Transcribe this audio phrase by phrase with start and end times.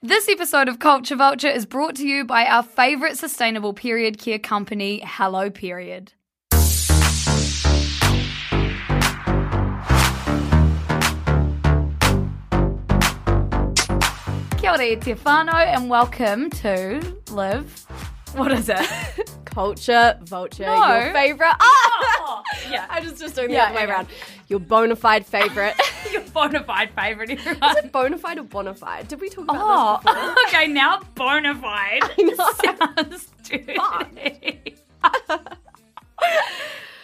[0.00, 4.38] This episode of Culture Vulture is brought to you by our favourite sustainable period care
[4.38, 6.12] company, Hello Period.
[14.56, 14.96] Kia ora e
[15.66, 17.00] and welcome to
[17.32, 17.84] Live.
[18.36, 19.34] What is it?
[19.58, 20.94] Culture Vulture, No.
[21.02, 21.56] your favorite.
[21.58, 22.42] Ah!
[22.70, 23.90] yeah, I was just doing the Yeah, other way yeah.
[23.90, 24.06] around.
[24.46, 25.74] Your bona fide favorite.
[26.12, 29.08] your bona fide favourite, Is it bona fide or bona fide?
[29.08, 30.34] Did we talk about Oh, this before?
[30.46, 32.04] okay, now bona fide.
[32.96, 34.76] Sounds dirty.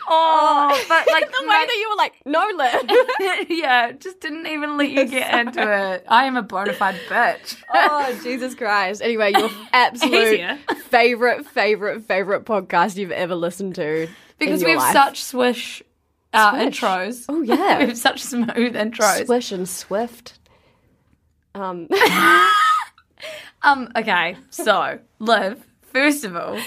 [0.09, 3.49] Oh, but like the way that you were like, no, Liv.
[3.49, 6.05] yeah, just didn't even let you get into it.
[6.09, 7.57] I am a bona fide bitch.
[7.75, 9.03] oh, Jesus Christ.
[9.03, 10.59] Anyway, your absolute Easier.
[10.89, 14.09] favorite, favorite, favorite podcast you've ever listened to.
[14.39, 14.93] because we have life.
[14.93, 15.83] such swish,
[16.33, 17.25] uh, intros.
[17.29, 17.79] Oh, yeah.
[17.79, 19.27] we have such smooth intros.
[19.27, 20.39] Swish and Swift.
[21.55, 21.89] Um,
[23.65, 26.59] Um, okay, so Liv, first of all,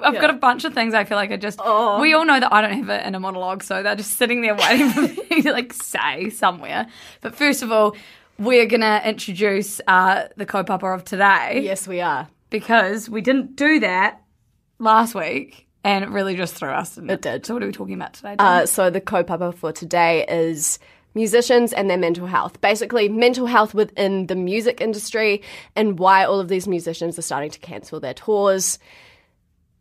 [0.00, 1.60] I've got a bunch of things I feel like I just.
[1.62, 2.00] Oh.
[2.00, 4.42] We all know that I don't have it in a monologue, so they're just sitting
[4.42, 6.86] there waiting for me to like say somewhere.
[7.20, 7.96] But first of all,
[8.38, 12.28] we're gonna introduce uh, the kaupapa of today yes, we are.
[12.50, 14.22] because we didn't do that
[14.78, 16.96] last week, and it really just threw us.
[16.96, 17.46] It, It did.
[17.46, 18.36] So what are we talking about today?
[18.38, 20.78] Uh, so the kaupapa for today is
[21.14, 22.60] musicians and their mental health.
[22.60, 25.42] Basically, mental health within the music industry
[25.74, 28.78] and why all of these musicians are starting to cancel their tours.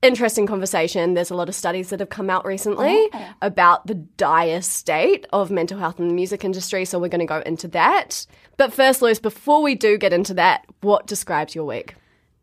[0.04, 1.16] Interesting conversation.
[1.16, 3.10] There's a lot of studies that have come out recently
[3.42, 6.86] about the dire state of mental health in the music industry.
[6.86, 8.28] So we're going to go into that.
[8.58, 11.96] But first, Lewis, before we do get into that, what describes your week?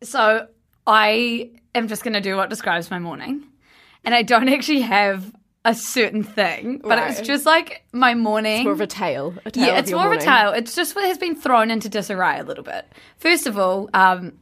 [0.03, 0.47] So
[0.85, 3.43] I am just going to do what describes my morning.
[4.03, 5.33] And I don't actually have
[5.63, 8.65] a certain thing, but it was just like my morning.
[8.65, 9.33] More of a tale.
[9.45, 10.19] A tale yeah, it's more morning.
[10.19, 10.51] of a tale.
[10.51, 12.85] It's just what has been thrown into disarray a little bit.
[13.17, 14.33] First of all, um,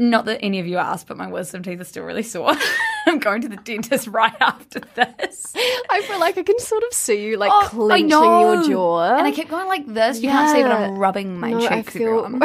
[0.00, 2.54] not that any of you asked, but my wisdom teeth are still really sore.
[3.06, 5.52] I'm going to the dentist right after this.
[5.90, 9.16] I feel like I can sort of see you like Oh, clenching your jaw.
[9.16, 10.20] And I kept going like this.
[10.20, 11.92] You can't see, but I'm rubbing my No, I cheeks.
[11.92, 12.40] feel everyone.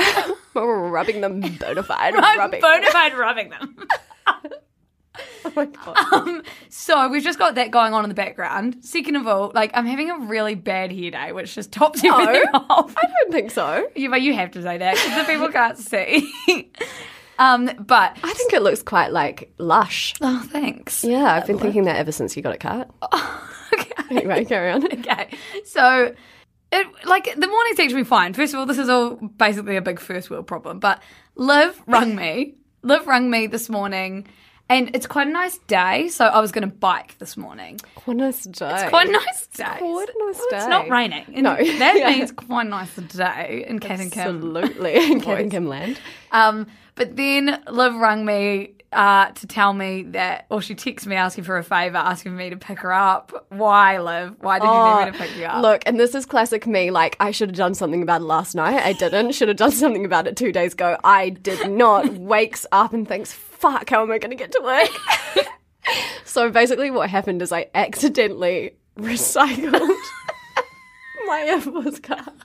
[0.92, 2.16] rubbing them bona fide.
[2.18, 2.62] I'm rubbing.
[2.62, 3.88] bona fide rubbing them.
[5.46, 5.98] Oh my god.
[6.14, 8.78] Um, so we've just got that going on in the background.
[8.82, 12.44] Second of all, like I'm having a really bad hair day, which just tops everything
[12.54, 12.94] off.
[12.98, 13.88] I don't think so.
[13.96, 16.72] Yeah, but you have to say that because the people can't see.
[17.38, 20.14] Um, but I think it looks quite like lush.
[20.22, 21.04] oh, thanks.
[21.04, 22.90] Yeah, I've been thinking that ever since you got it cut.
[23.74, 23.92] okay.
[24.10, 24.86] Anyway, carry on.
[25.00, 25.30] okay.
[25.66, 26.14] So,
[26.72, 28.34] it, like, the morning's actually fine.
[28.34, 30.80] First of all, this is all basically a big first world problem.
[30.80, 31.02] But
[31.36, 32.56] Liv rung me.
[32.84, 34.28] Liv rung me this morning,
[34.70, 36.08] and it's quite a nice day.
[36.10, 37.80] So I was going to bike this morning.
[38.06, 38.70] What a nice day.
[38.82, 39.64] It's quite a nice day.
[39.78, 41.26] quite a nice Well, It's not raining.
[41.34, 41.56] And No.
[41.80, 42.10] That Yeah.
[42.10, 44.36] means quite a nice day in Cat and Kim.
[44.36, 44.96] Absolutely.
[45.12, 46.00] In Kevin Kim land.
[46.32, 51.18] Um, but then Liv rang me uh, to tell me that, or she texted me
[51.18, 53.46] asking for a favour, asking me to pick her up.
[53.50, 54.36] Why, Liv?
[54.40, 55.56] Why did you need me to pick you up?
[55.58, 56.92] Oh, Look, and this is classic me.
[56.92, 58.82] Like, I should have done something about it last night.
[58.86, 59.34] I didn't.
[59.34, 60.98] Should have done something about it two days ago.
[61.04, 62.08] I did not.
[62.14, 63.34] Wakes up and thinks,
[63.72, 65.48] fuck, how am I going to get to work?
[66.26, 69.72] so basically, what happened is I accidentally recycled
[71.26, 72.44] my EFTPOS card.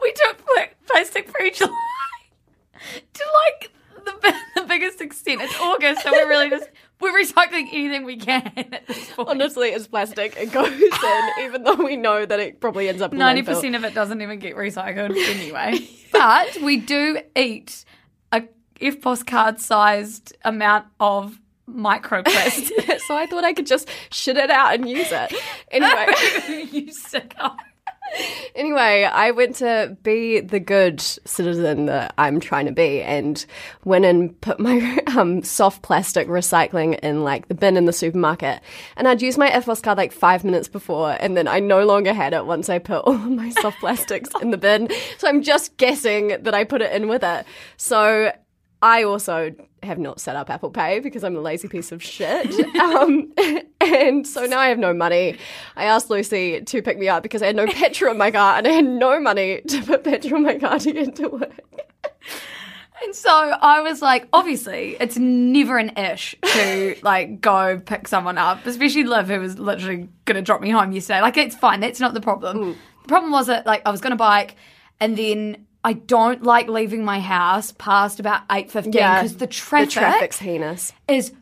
[0.00, 0.42] we took
[0.86, 1.74] plastic free July
[3.12, 3.72] to like
[4.04, 5.42] the, the biggest extent.
[5.42, 6.68] It's August, so we're really just
[7.00, 9.28] we're recycling anything we can at this point.
[9.28, 10.36] Honestly, it's plastic.
[10.36, 13.84] It goes in, even though we know that it probably ends up Ninety percent of
[13.84, 15.86] it doesn't even get recycled anyway.
[16.12, 17.84] but we do eat
[18.32, 18.42] a
[18.80, 21.38] EFTPOS postcard sized amount of
[21.68, 23.00] microplastic.
[23.06, 25.34] so I thought I could just shit it out and use it.
[25.70, 26.68] Anyway.
[26.72, 27.56] you sicko.
[28.54, 33.44] Anyway, I went to be the good citizen that I'm trying to be and
[33.84, 38.60] went and put my um, soft plastic recycling in like the bin in the supermarket.
[38.96, 42.12] And I'd used my EFTPOS card like five minutes before and then I no longer
[42.12, 44.90] had it once I put all of my soft plastics in the bin.
[45.16, 47.46] So I'm just guessing that I put it in with it.
[47.78, 48.32] So
[48.82, 52.52] I also have not set up Apple Pay because I'm a lazy piece of shit.
[52.76, 53.32] um,
[53.80, 55.38] and so now I have no money.
[55.76, 58.58] I asked Lucy to pick me up because I had no petrol in my car
[58.58, 61.60] and I had no money to put petrol in my car to get to work.
[63.04, 68.38] And so I was like, obviously, it's never an ish to like go pick someone
[68.38, 71.20] up, especially Liv, who was literally going to drop me home yesterday.
[71.20, 71.80] Like, it's fine.
[71.80, 72.76] That's not the problem.
[73.02, 74.54] The problem was that like I was going to bike,
[75.00, 79.46] and then I don't like leaving my house past about eight fifteen Yeah, because the
[79.46, 80.92] traffic The traffic's heinous.
[81.08, 81.32] is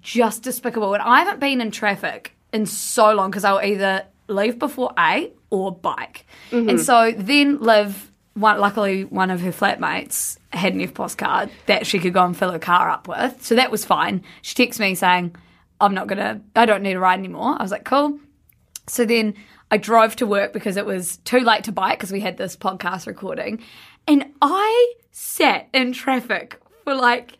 [0.00, 0.92] just despicable.
[0.94, 5.34] And I haven't been in traffic in so long because I'll either leave before eight
[5.48, 6.26] or bike.
[6.52, 6.78] And mm-hmm.
[6.78, 11.98] so then Liv, one, luckily one of her flatmates had an EFTPOS card that she
[11.98, 13.42] could go and fill her car up with.
[13.42, 14.22] So that was fine.
[14.42, 15.34] She texted me saying,
[15.80, 17.56] I'm not going to, I don't need a ride anymore.
[17.58, 18.18] I was like, cool.
[18.86, 19.34] So then
[19.70, 22.56] I drove to work because it was too late to bike because we had this
[22.56, 23.62] podcast recording.
[24.06, 27.38] And I sat in traffic for like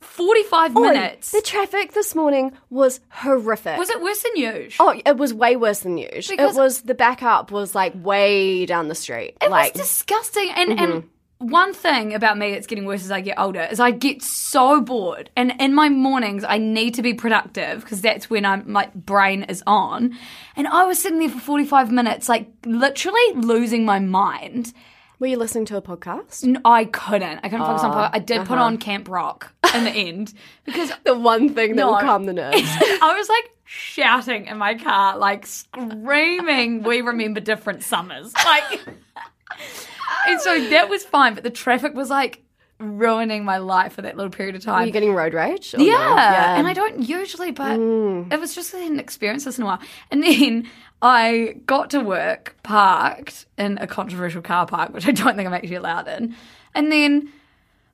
[0.00, 1.30] 45 Oi, minutes.
[1.30, 3.78] the traffic this morning was horrific.
[3.78, 4.86] Was it worse than usual?
[4.88, 6.36] Oh, it was way worse than usual.
[6.36, 9.36] Because- it was the backup was like way down the street.
[9.40, 10.50] It like was disgusting.
[10.50, 11.08] And and mm-hmm.
[11.42, 14.80] One thing about me that's getting worse as I get older is I get so
[14.80, 15.30] bored.
[15.36, 19.42] And in my mornings, I need to be productive because that's when I'm, my brain
[19.44, 20.16] is on.
[20.56, 24.72] And I was sitting there for 45 minutes, like literally losing my mind.
[25.18, 26.44] were you listening to a podcast?
[26.44, 27.40] No, I couldn't.
[27.42, 27.90] I couldn't focus on.
[27.92, 28.64] Ah, I did put uh-huh.
[28.64, 30.32] on Camp Rock in the end
[30.64, 31.92] because The one thing that No.
[31.92, 32.60] will calm the nerves.
[33.02, 38.80] I was like shouting in my car, like screaming, "We remember different summers!" Like,
[40.26, 42.42] and so that was fine, but the traffic was like
[42.78, 44.86] ruining my life for that little period of Were time.
[44.86, 45.74] you getting road rage?
[45.74, 45.84] or no?
[45.84, 46.56] yeah.
[46.58, 48.32] and I don't usually, but mm.
[48.32, 49.80] it was just an experience once this in a while.
[50.10, 50.68] And then
[51.00, 55.54] I got to work parked in a controversial car park, which I don't think I'm
[55.54, 56.34] actually allowed in,
[56.74, 57.32] and then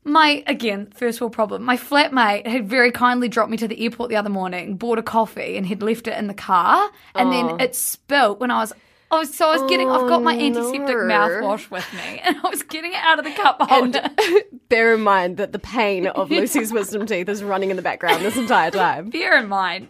[0.04, 4.08] my again first world problem my flatmate had very kindly dropped me to the airport
[4.08, 7.60] the other morning bought a coffee and had left it in the car and then
[7.60, 8.72] it spilt when i was
[9.10, 11.04] I was, so I was getting, I've got my Oh, antiseptic no.
[11.04, 14.00] mouthwash with me, and I was getting it out of the cup holder.
[14.04, 17.82] And Bear in mind that the pain of Lucy's wisdom teeth is running in the
[17.82, 19.08] background this entire time.
[19.08, 19.88] Bear in mind,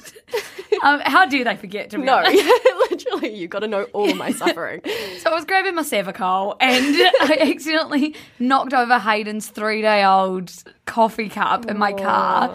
[0.85, 2.23] um, how dare they forget to No,
[2.91, 4.83] literally, you've got to know all my suffering.
[5.19, 6.85] So I was grabbing my Savacol and
[7.23, 10.53] I accidentally knocked over Hayden's three day old
[10.87, 12.55] coffee cup in my car.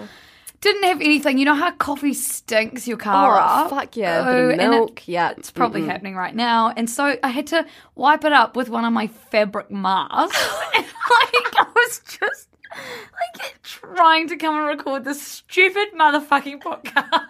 [0.64, 1.38] Didn't have anything.
[1.38, 3.70] You know how coffee stinks your car Oh, up?
[3.70, 5.32] fuck yeah, Oh, and it- milk, yeah.
[5.38, 6.70] It's probably happening right now.
[6.70, 7.66] And so I had to
[7.96, 10.42] wipe it up with one of my fabric masks.
[10.76, 17.28] and like I was just like trying to come and record this stupid motherfucking podcast.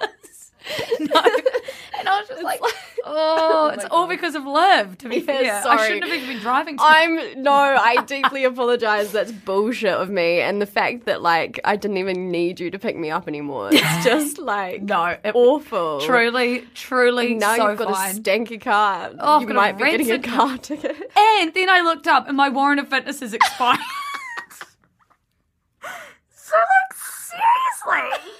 [1.00, 1.21] No.
[2.00, 2.60] And I was just like,
[3.06, 5.71] oh, oh, it's all because of love, to be Yeah, fair.
[5.71, 9.12] I shouldn't have even been driving to I'm no, I deeply apologize.
[9.13, 12.80] That's bullshit of me, and the fact that like I didn't even need you to
[12.80, 13.69] pick me up anymore.
[13.71, 16.01] It's just like No, it- awful.
[16.01, 18.18] Truly, truly Now so you've got fine.
[18.18, 19.12] a stanky car.
[19.19, 20.98] Oh, you might be getting a car ticket.
[21.16, 23.80] And then I looked up and my warrant of fitness is expired.
[26.36, 26.98] so, like,
[27.94, 28.31] seriously?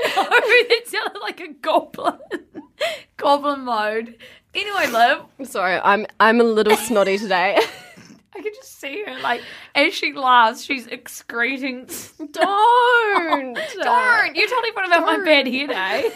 [0.00, 2.18] No, that sounded like a goblin.
[3.16, 4.16] goblin mode.
[4.54, 7.58] Anyway, Liv, Sorry, I'm I'm a little snotty today.
[8.34, 9.42] I can just see her, like,
[9.74, 11.86] as she laughs, she's excreting.
[12.30, 13.58] Don't.
[13.82, 14.36] Don't!
[14.36, 16.10] You told everyone about my bad hair day.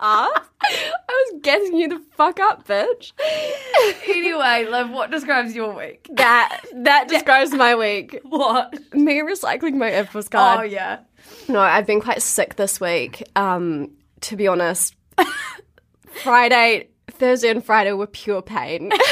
[0.00, 0.46] up.
[0.62, 3.12] I was getting you the fuck up, bitch.
[4.06, 6.08] anyway, Liv, what describes your week?
[6.12, 8.20] That that describes my week.
[8.22, 8.74] What?
[8.94, 10.60] Me recycling my EFTPOS card.
[10.60, 11.00] Oh, yeah.
[11.48, 13.22] No, I've been quite sick this week.
[13.36, 13.92] Um,
[14.22, 14.94] to be honest,
[16.22, 18.92] Friday, Thursday, and Friday were pure pain.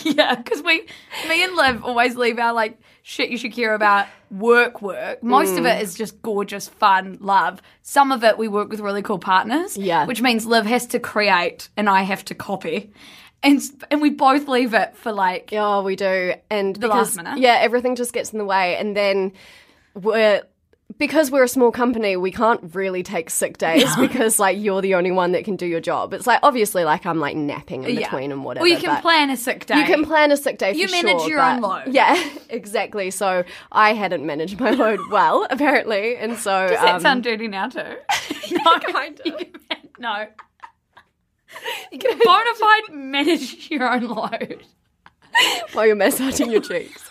[0.00, 0.86] Yeah, because we,
[1.26, 5.22] me and Liv always leave our like shit you should care about work work.
[5.22, 5.74] Most of Mm.
[5.74, 7.62] it is just gorgeous, fun, love.
[7.80, 9.74] Some of it we work with really cool partners.
[9.74, 10.04] Yeah.
[10.04, 12.92] Which means Liv has to create and I have to copy.
[13.42, 13.58] And,
[13.90, 17.38] and we both leave it for like, oh, we do, and The because last minute.
[17.38, 19.32] yeah, everything just gets in the way, and then
[19.94, 20.42] we're.
[20.98, 24.94] Because we're a small company, we can't really take sick days because like you're the
[24.94, 26.14] only one that can do your job.
[26.14, 28.08] It's like obviously like I'm like napping in yeah.
[28.08, 28.64] between and whatever.
[28.64, 29.78] Well, you can plan a sick day.
[29.78, 31.88] You can plan a sick day for You manage sure, your own load.
[31.88, 33.10] Yeah, exactly.
[33.10, 37.48] So I hadn't managed my load well, apparently, and so Does that um, sound dirty
[37.48, 37.80] now too?
[38.52, 39.34] no, kind of.
[39.98, 40.26] No.
[41.92, 44.64] You can bona fide manage your own load.
[45.72, 47.10] while you're massaging your cheeks.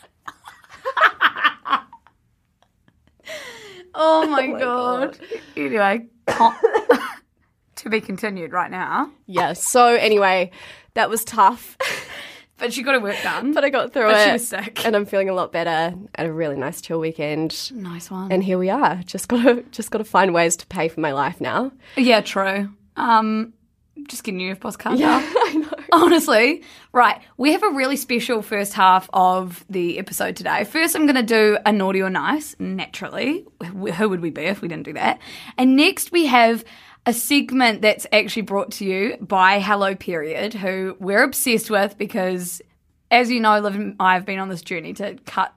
[3.98, 5.18] Oh my, god.
[5.56, 6.08] Anyway,
[7.75, 9.12] to be continued right now.
[9.25, 9.54] Yeah.
[9.54, 10.52] So anyway,
[10.96, 11.78] that was tough.
[12.58, 13.54] but she got her work done.
[13.54, 14.25] But I got through But it.
[14.25, 14.86] she was sick.
[14.86, 15.96] And I'm feeling a lot better.
[16.16, 17.72] Had a really nice chill weekend.
[17.74, 18.32] nice one.
[18.32, 19.02] And here we are.
[19.06, 21.72] Just gotta just gotta find ways to pay for my life now.
[21.96, 22.70] yeah, true.
[22.98, 23.54] Um,
[24.08, 25.00] just getting you a postcard.
[25.00, 25.18] Yeah, now.
[25.18, 25.35] I know.
[26.04, 26.62] Honestly,
[26.92, 27.22] right.
[27.38, 30.66] We have a really special first half of the episode today.
[30.66, 33.46] First, I'm going to do a naughty or nice, naturally.
[33.64, 35.20] Who would we be if we didn't do that?
[35.58, 36.66] And next, we have
[37.06, 42.62] a segment that's actually brought to you by Hello Period, who we're obsessed with because,
[43.10, 45.54] as you know, Liv and I have been on this journey to cut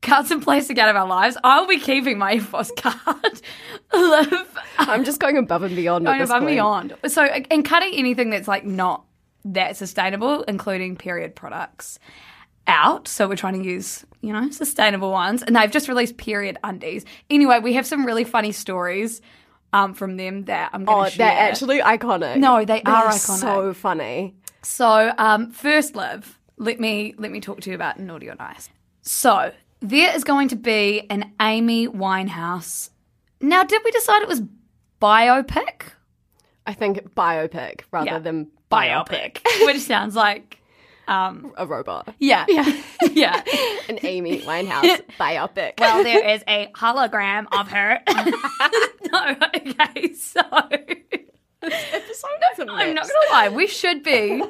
[0.00, 1.36] cut some plastic out of our lives.
[1.44, 3.42] I'll be keeping my EFTPOS card.
[3.92, 6.06] Liv I'm just going above and beyond.
[6.06, 6.94] going above and beyond.
[7.08, 9.04] So, and cutting anything that's like not
[9.44, 11.98] that sustainable, including period products,
[12.66, 13.08] out.
[13.08, 15.42] So we're trying to use, you know, sustainable ones.
[15.42, 17.04] And they've just released period undies.
[17.28, 19.20] Anyway, we have some really funny stories
[19.72, 21.48] um, from them that I'm Oh, going to they're share.
[21.50, 22.36] actually iconic.
[22.36, 23.40] No, they They're are iconic.
[23.40, 24.34] So funny.
[24.62, 28.68] So, um, first, Liv, let me let me talk to you about naughty or nice.
[29.02, 32.90] So, there is going to be an Amy Winehouse.
[33.40, 34.42] Now, did we decide it was
[35.00, 35.82] biopic?
[36.66, 38.18] I think biopic rather Yeah.
[38.18, 40.58] than Biopic, which sounds like
[41.08, 42.14] um, a robot.
[42.18, 43.42] yeah, yeah, yeah.
[43.88, 45.80] An Amy Winehouse biopic.
[45.80, 48.00] Well, there is a hologram of her.
[49.10, 50.40] no, okay, so
[51.62, 54.42] I'm not gonna lie, we should be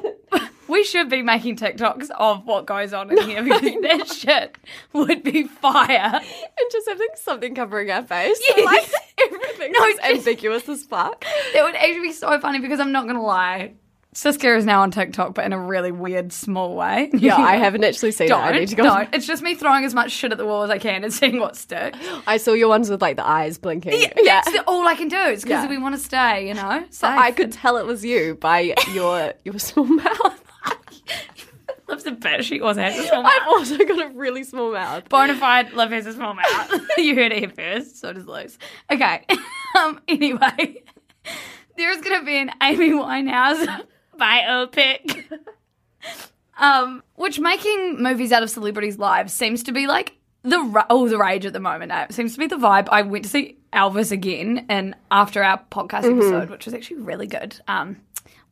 [0.67, 4.55] we should be making TikToks of what goes on in here because that shit
[4.93, 6.11] would be fire.
[6.21, 8.39] and just having something covering our face.
[8.55, 8.65] Yes.
[8.65, 8.89] Like
[9.27, 11.25] everything No, just- ambiguous as fuck.
[11.53, 13.73] That would actually be so funny because I'm not gonna lie.
[14.13, 17.09] Siska is now on TikTok, but in a really weird, small way.
[17.13, 18.55] Yeah, I haven't actually seen Don't, it.
[18.55, 18.83] I need to go.
[18.83, 19.13] don't.
[19.15, 21.39] It's just me throwing as much shit at the wall as I can and seeing
[21.39, 21.97] what sticks.
[22.27, 23.93] I saw your ones with like the eyes blinking.
[24.01, 25.15] Yeah, that's the- all I can do.
[25.17, 25.69] It's because Yeah.
[25.69, 26.83] we want to stay, you know.
[26.89, 27.09] Safe.
[27.09, 30.43] I could tell it was you by your your small mouth.
[31.87, 32.43] Liv's a bitch.
[32.43, 35.09] She also has a small I've also got a really small mouth.
[35.09, 36.71] Bonafide Liv has a small mouth.
[36.97, 37.99] you heard it here first.
[37.99, 38.57] So does Liz.
[38.91, 39.25] Okay.
[39.77, 39.99] Um.
[40.07, 40.83] Anyway,
[41.77, 43.85] there is going to be an Amy Winehouse
[44.21, 45.23] biopic.
[46.57, 51.17] um, which making movies out of celebrities' lives seems to be like the oh the
[51.17, 51.91] rage at the moment.
[51.91, 52.87] It seems to be the vibe.
[52.91, 57.27] I went to see Elvis again, and after our podcast episode, which was actually really
[57.27, 57.59] good.
[57.67, 57.97] Um,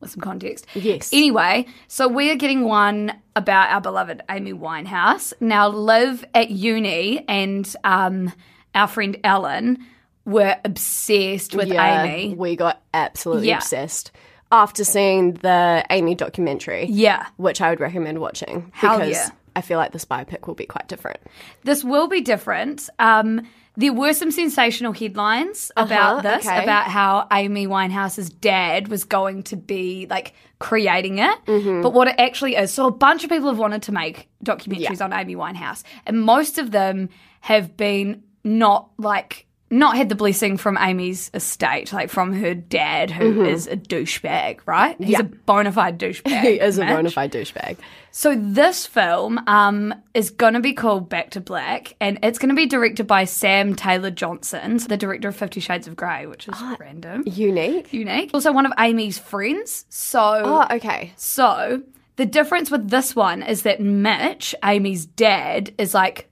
[0.00, 0.66] with some context.
[0.74, 1.10] Yes.
[1.12, 5.34] Anyway, so we are getting one about our beloved Amy Winehouse.
[5.40, 8.32] Now, Liv at uni and um,
[8.74, 9.84] our friend Ellen
[10.24, 12.34] were obsessed with yeah, Amy.
[12.34, 13.56] we got absolutely Yeah.
[13.58, 14.10] obsessed
[14.50, 16.86] after seeing the Amy documentary.
[16.86, 17.26] Yeah.
[17.36, 19.30] which I would recommend watching Hell because yeah.
[19.56, 21.18] I feel like this biopic will be quite different.
[21.64, 22.88] This will be different.
[22.98, 26.62] Um, there were some sensational headlines about this, okay.
[26.62, 31.44] about how Amy Winehouse's dad was going to be like creating it.
[31.46, 31.82] Mm-hmm.
[31.82, 35.02] But what it actually is, so a bunch of people have wanted to make documentaries
[35.02, 37.08] on Amy Winehouse, and most of them
[37.40, 43.10] have been not like not had the blessing from Amy's estate, like from her dad,
[43.10, 44.96] who is a douchebag, right?
[44.98, 45.12] He's Mm-hmm.
[45.12, 45.18] Yeah.
[45.20, 46.40] a bona fide douchebag.
[46.42, 46.94] He is a Mitch.
[46.94, 47.76] bona fide douchebag.
[48.10, 52.48] So this film um, is going to be called Back to Black, and it's going
[52.48, 56.48] to be directed by Sam Taylor Johnson, the director of Fifty Shades of Grey, which
[56.48, 56.76] is Ah.
[56.80, 57.92] random, Unique.
[57.92, 58.30] unique.
[58.34, 59.84] Also, one of Amy's friends.
[59.90, 61.12] So, Oh, okay.
[61.16, 61.82] so
[62.16, 66.28] the difference with this one is that Mitch, Amy's dad, is like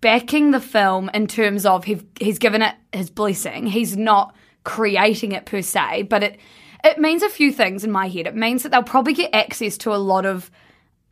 [0.00, 3.66] backing the film in terms of he, he's given it his blessing.
[3.66, 4.34] He's not
[4.64, 6.38] creating it per se, but it
[6.84, 8.26] it means a few things in my head.
[8.26, 10.50] It means that they'll probably get access to a lot of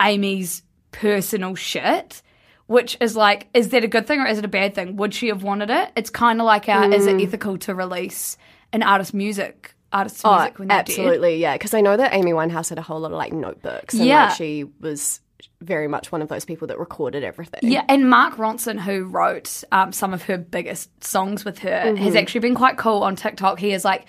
[0.00, 0.62] Amy's
[0.92, 2.22] personal shit.
[2.66, 4.96] Which is like, is that a good thing or is it a bad thing?
[4.96, 5.92] Would she have wanted it?
[5.96, 8.38] It's kind of like, a, is it ethical to release
[8.72, 10.30] an artist's music, artist's Mm.
[10.32, 10.88] Oh, music when they're dead?
[10.88, 11.52] absolutely, yeah.
[11.56, 13.92] Because I know that Amy Winehouse had a whole lot of like notebooks.
[13.92, 14.28] And, Yeah.
[14.28, 15.20] like, she was
[15.60, 17.60] very much one of those people that recorded everything.
[17.62, 22.14] Yeah, and Mark Ronson, who wrote um, some of her biggest songs with her, has
[22.14, 23.58] actually been quite cool on TikTok.
[23.58, 24.06] He has like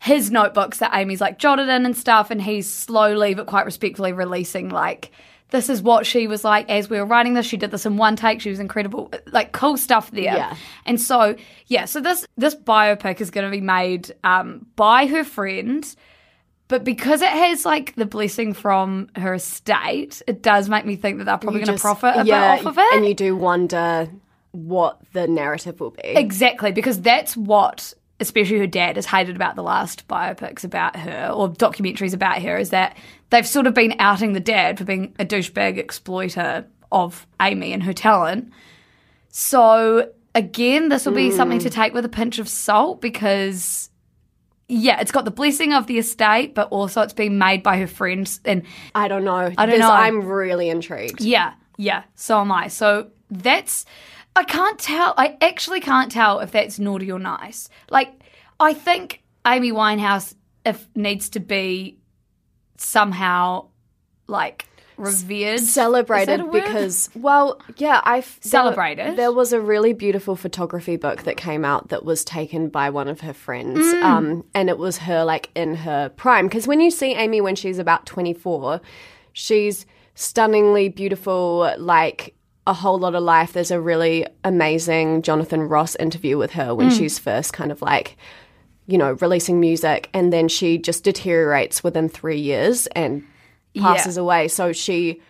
[0.00, 4.12] his notebooks that Amy's like jotted in and stuff, and he's slowly but quite respectfully
[4.12, 5.10] releasing like.
[5.50, 7.46] This is what she was like as we were writing this.
[7.46, 8.40] She did this in one take.
[8.40, 10.24] She was incredible, like cool stuff there.
[10.24, 10.56] Yeah.
[10.84, 11.36] And so,
[11.68, 15.86] yeah, so this this biopic is going to be made um, by her friend,
[16.68, 21.18] but because it has like the blessing from her estate, it does make me think
[21.18, 22.94] that they're probably going to profit a yeah, bit off of it.
[22.94, 24.08] And you do wonder
[24.52, 26.02] what the narrative will be.
[26.02, 31.28] Exactly, because that's what, especially her dad, has hated about the last biopics about her
[31.34, 32.96] or documentaries about her is that
[33.30, 37.82] they've sort of been outing the dad for being a douchebag exploiter of Amy and
[37.82, 38.50] her talent.
[39.28, 41.74] So again, this will be something to mm.
[41.74, 43.90] take with a pinch of salt because
[44.68, 47.86] yeah, it's got the blessing of the estate, but also it's been made by her
[47.86, 48.40] friends.
[48.44, 48.62] And
[48.94, 49.52] I don't know.
[49.56, 49.90] I don't know.
[49.90, 51.20] I'm really intrigued.
[51.20, 52.68] yeah, yeah, so am I.
[52.68, 53.84] So that's,
[54.36, 57.68] I can't tell, I actually can't tell if that's naughty or nice.
[57.90, 58.22] Like,
[58.58, 61.98] I think Amy Winehouse if needs to be
[62.76, 63.68] somehow
[64.26, 65.60] like revered.
[65.60, 66.52] Celebrated that a word?
[66.64, 69.16] because well yeah i Celebrated?
[69.16, 73.08] there, was a really beautiful photography book that came out that was taken by one
[73.08, 74.02] of her friends Mm.
[74.02, 77.56] um, and it was her like in her prime because when you see amy when
[77.56, 78.80] she's about 24
[79.32, 79.84] she's
[80.14, 82.34] stunningly beautiful like
[82.66, 86.76] a whole lot of life there's a really amazing jonathan ross interview with her Mm.
[86.76, 88.16] when she's first kind of like
[88.86, 93.24] you know releasing music and then she just deteriorates within three years and
[93.82, 94.48] passes away.
[94.48, 95.20] So she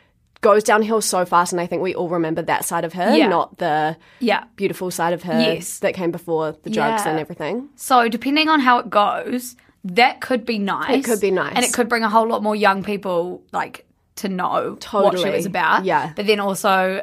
[0.41, 3.29] goes downhill so fast, and I think we all remember that side of her, Yeah.
[3.29, 4.45] not the yeah.
[4.57, 5.79] beautiful side of her Yes.
[5.79, 7.11] that came before the drugs Yeah.
[7.13, 7.69] and everything.
[7.77, 10.91] So depending on how it goes, that could be nice.
[10.99, 11.55] It could be nice.
[11.57, 13.87] and it could bring a whole lot more young people like
[14.17, 15.31] to know what she Totally.
[15.31, 15.85] was about.
[15.87, 16.13] Yeah.
[16.15, 17.03] but then also,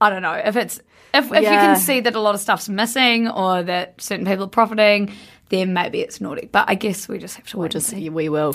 [0.00, 0.78] I don't know if it's
[1.14, 4.44] if if you can see that a lot of stuff's missing or that certain people
[4.44, 5.12] are profiting,
[5.48, 6.48] then maybe it's naughty.
[6.52, 8.54] But I guess we just have to We'll just we will.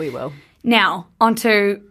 [0.00, 0.32] We will.
[0.64, 1.82] Now onto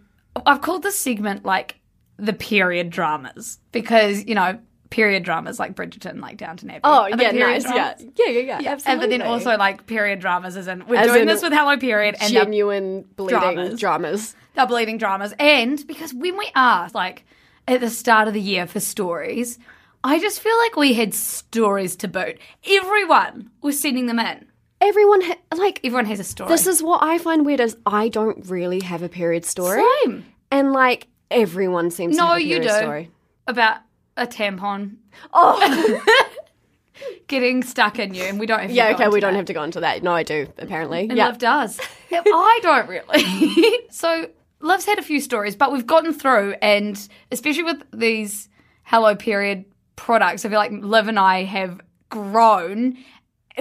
[0.45, 1.79] I've called this segment like
[2.17, 4.57] the period dramas because you know
[4.89, 6.81] period dramas like Bridgerton, like Downton Abbey.
[6.83, 7.63] Oh yeah, nice.
[7.63, 8.05] Yeah, dramas?
[8.17, 8.57] yeah, yeah, yeah.
[8.57, 9.03] And Absolutely.
[9.05, 11.77] but then also like period dramas as in we're As doing in this with Hello
[11.77, 13.79] Period and genuine bleeding dramas.
[13.79, 14.35] dramas.
[14.55, 15.35] they're bleeding dramas.
[15.37, 17.25] And because when we asked like
[17.67, 19.59] at the start of the year for stories,
[20.03, 22.39] I just feel like we had stories to boot.
[22.67, 24.48] Everyone was sending them in.
[24.81, 26.47] Everyone ha- like Everyone has a story.
[26.49, 30.25] this is what I find weird is I don't really have a period story, Same.
[30.51, 32.77] and like everyone seems to No, have a you period do.
[32.77, 33.11] story.
[33.47, 33.77] about
[34.17, 34.95] a tampon
[35.33, 36.01] Oh
[37.27, 39.37] getting stuck in you, and we don't have to yeah, okay, we don't that.
[39.37, 40.03] have to go into that.
[40.03, 41.01] No, I do apparently.
[41.09, 41.79] And yeah, Liv does.
[42.11, 43.79] I don't really.
[43.89, 44.29] so
[44.61, 48.49] Love's had a few stories, but we've gotten through, and especially with these
[48.83, 49.65] Hello Period
[49.95, 52.97] products, I feel like Liv and I have grown.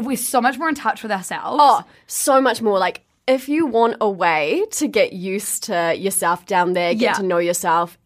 [0.01, 1.59] We're so much more in touch with ourselves.
[1.61, 2.79] Oh, so much more.
[2.79, 7.13] Like, if you want a way to get used to yourself down there, get Yeah.
[7.15, 7.99] to know yourself,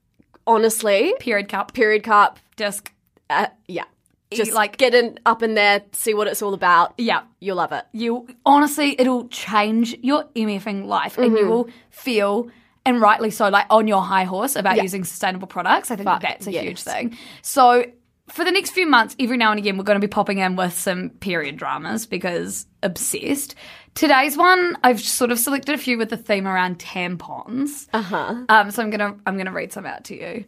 [0.46, 2.92] honestly, period cup, period cup, disc.
[3.30, 3.84] uh, yeah.
[4.30, 6.94] Just like- like get in up in there, see what it's all about.
[6.98, 7.22] Yeah.
[7.40, 7.84] You'll love it.
[7.92, 11.36] You honestly, it'll change your MFing life, and Mm-hmm.
[11.36, 12.48] you will feel.
[12.84, 14.82] And rightly so, like on your high horse about Yeah.
[14.82, 15.90] using sustainable products.
[15.90, 16.64] I think that's a yes.
[16.64, 17.16] huge thing.
[17.42, 17.84] So,
[18.32, 20.56] for the next few months, every now and again, we're going to be popping in
[20.56, 23.54] with some period dramas because obsessed.
[23.94, 27.88] Today's one, I've sort of selected a few with the theme around tampons.
[27.92, 28.34] Uh Uh-huh.
[28.34, 28.44] huh.
[28.48, 30.44] Um, so I'm gonna I'm gonna read some out to you.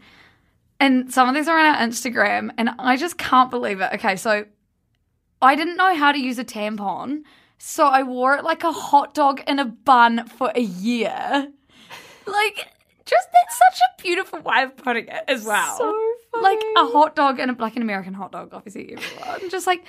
[0.80, 3.90] And some of these are on our Instagram, and I just can't believe it.
[3.94, 4.44] Okay, so
[5.42, 7.22] I didn't know how to use a tampon,
[7.58, 11.48] so I wore it like a hot dog in a bun for a year.
[12.26, 12.68] Like,
[13.04, 15.76] just that's such a beautiful way of putting it as well.
[15.78, 16.03] So
[16.42, 19.50] Like a hot dog and a like an American hot dog, obviously everyone.
[19.50, 19.84] Just like,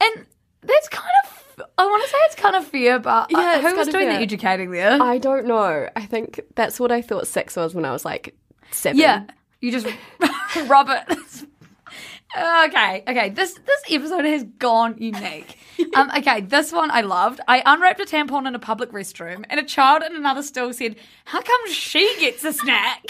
[0.00, 0.26] and
[0.62, 1.44] that's kind of
[1.78, 4.14] I want to say it's kind of fear, but Yeah, uh, who was doing the
[4.14, 5.00] educating there?
[5.00, 5.88] I don't know.
[5.94, 8.34] I think that's what I thought sex was when I was like
[8.70, 8.98] seven.
[9.00, 9.24] Yeah,
[9.60, 9.86] you just
[10.66, 11.18] rub it.
[12.36, 13.30] okay, okay.
[13.30, 15.58] This this episode has gone unique.
[15.96, 17.40] Um, okay, this one I loved.
[17.46, 20.96] I unwrapped a tampon in a public restroom, and a child in another stall said,
[21.24, 23.02] "How come she gets a snack?"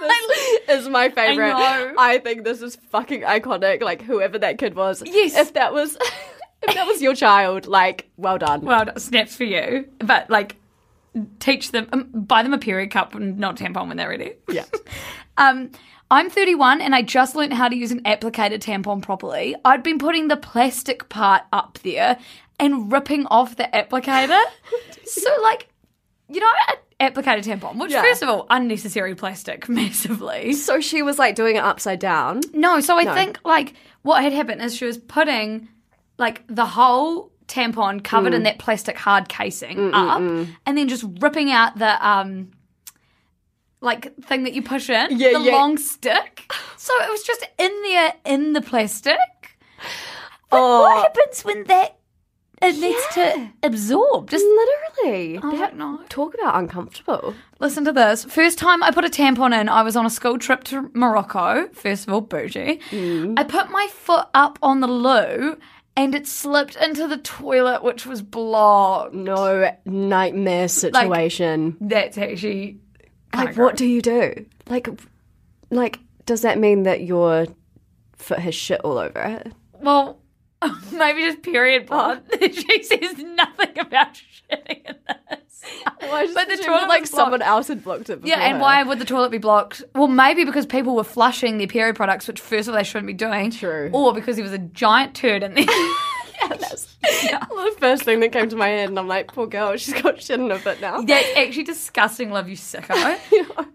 [0.00, 1.48] This is my favorite.
[1.52, 1.94] know.
[1.98, 3.82] I think this is fucking iconic.
[3.82, 5.02] Like whoever that kid was.
[5.04, 5.36] Yes.
[5.36, 5.96] If that was
[6.68, 8.62] if that was your child, like, well done.
[8.62, 8.98] well, done.
[8.98, 10.56] snaps for you, but like
[11.38, 14.34] teach them, um, buy them a period cup and not tampon when they're ready.
[14.48, 14.64] yeah.
[15.36, 15.72] Um,
[16.12, 19.56] I'm 31 and I just learned how to use an applicator tampon properly.
[19.64, 22.18] I'd been putting the plastic part up there
[22.60, 24.40] and ripping off the applicator.
[25.04, 25.66] so, like,
[26.28, 26.52] you know,
[27.10, 28.02] applicator tampon, which, Yeah.
[28.02, 30.52] first of all, unnecessary plastic massively.
[30.54, 32.40] So she was like doing it upside down.
[32.52, 35.68] No, so I think, like, what had happened is she was putting,
[36.18, 38.36] like, the whole tampon covered Mm.
[38.36, 40.18] in that plastic hard casing up
[40.66, 42.50] and then just ripping out the, um,
[43.80, 45.52] like thing that you push in, Yeah, the yeah.
[45.52, 46.50] long stick.
[46.78, 49.18] So it was just in there in the plastic.
[50.50, 50.82] Oh.
[50.82, 51.96] What happens when that
[52.64, 54.30] it needs to absorb?
[54.30, 55.38] Just Literally.
[55.38, 56.00] I don't know.
[56.08, 57.34] Talk about uncomfortable.
[57.58, 58.24] Listen to this.
[58.24, 61.68] First time I put a tampon in, I was on a school trip to Morocco.
[61.72, 62.80] First of all, bougie.
[62.90, 63.38] Mm.
[63.38, 65.58] I put my foot up on the loo
[65.96, 69.14] and it slipped into the toilet, which was blocked.
[69.14, 71.76] No nightmare situation.
[71.80, 72.80] That's actually
[73.34, 74.46] like, what do you do?
[74.68, 74.88] Like,
[75.70, 77.46] like, does that mean that your
[78.16, 79.52] foot has shit all over it?
[79.80, 80.18] Well,
[80.92, 81.86] maybe just period oh.
[81.86, 82.22] blood.
[82.32, 82.48] Oh.
[82.52, 85.64] she says nothing about shitting in this.
[86.00, 87.08] but the toilet like blocked.
[87.08, 88.20] someone else had blocked it.
[88.22, 88.62] Yeah, and her.
[88.62, 89.82] why would the toilet be blocked?
[89.94, 93.06] Well, maybe because people were flushing their period products, which first of all they shouldn't
[93.06, 93.50] be doing.
[93.50, 93.90] True.
[93.92, 95.64] Or because there was a giant turd in there.
[96.48, 100.00] That's the first thing that came to my head, and I'm like, poor girl, she's
[100.02, 101.00] got shit in her foot now.
[101.00, 103.18] That's actually disgusting, love you sicko.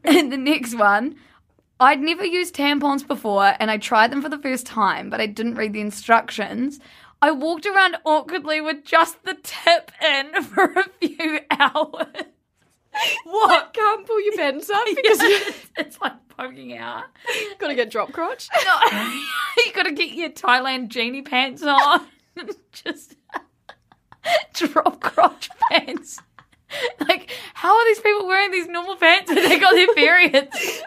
[0.03, 1.15] and the next one,
[1.79, 5.27] I'd never used tampons before and I tried them for the first time, but I
[5.27, 6.79] didn't read the instructions.
[7.21, 12.25] I walked around awkwardly with just the tip in for a few hours.
[13.23, 13.73] What?
[13.73, 17.05] Can't pull your pants up because it's, it's like poking out.
[17.59, 18.49] gotta get drop crotch.
[18.65, 18.79] No,
[19.57, 22.05] you gotta get your Thailand genie pants on.
[22.71, 23.15] Just
[24.53, 26.19] drop crotch pants.
[26.99, 30.83] Like, how are these people wearing these normal pants when they got their periods?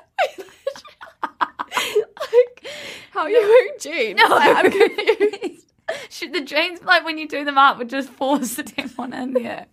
[1.40, 2.66] Like,
[3.10, 4.20] how are you wearing jeans?
[4.20, 5.72] No, Like, I'm confused.
[6.10, 9.32] Should the jeans, like when you do them up, would just force the tampon in
[9.34, 9.66] there.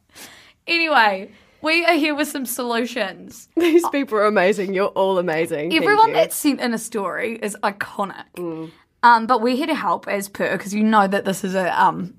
[0.67, 1.31] Anyway,
[1.62, 3.47] we are here with some solutions.
[3.55, 4.73] These people are amazing.
[4.73, 5.73] You're all amazing.
[5.73, 6.15] Everyone you.
[6.15, 8.71] that sent in a story is iconic.
[9.01, 11.81] Um, but we're here to help as per because you know that this is a
[11.81, 12.15] um,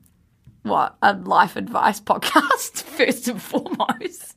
[0.62, 4.36] what a life advice podcast first and foremost.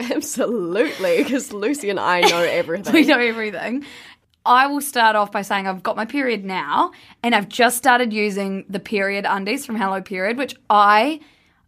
[0.10, 2.92] absolutely because Lucy and I know everything.
[2.92, 3.84] we know everything.
[4.46, 8.12] I will start off by saying I've got my period now, and I've just started
[8.12, 11.20] using the period undies from Hello Period, which I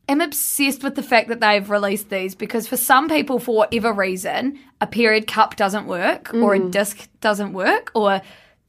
[0.09, 3.93] am obsessed with the fact that they've released these because for some people, for whatever
[3.93, 6.71] reason, a period cup doesn't work or a mm.
[6.71, 8.21] disc doesn't work or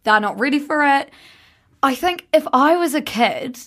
[0.03, 1.09] they're not ready for it.
[1.81, 3.57] I think if I was a kid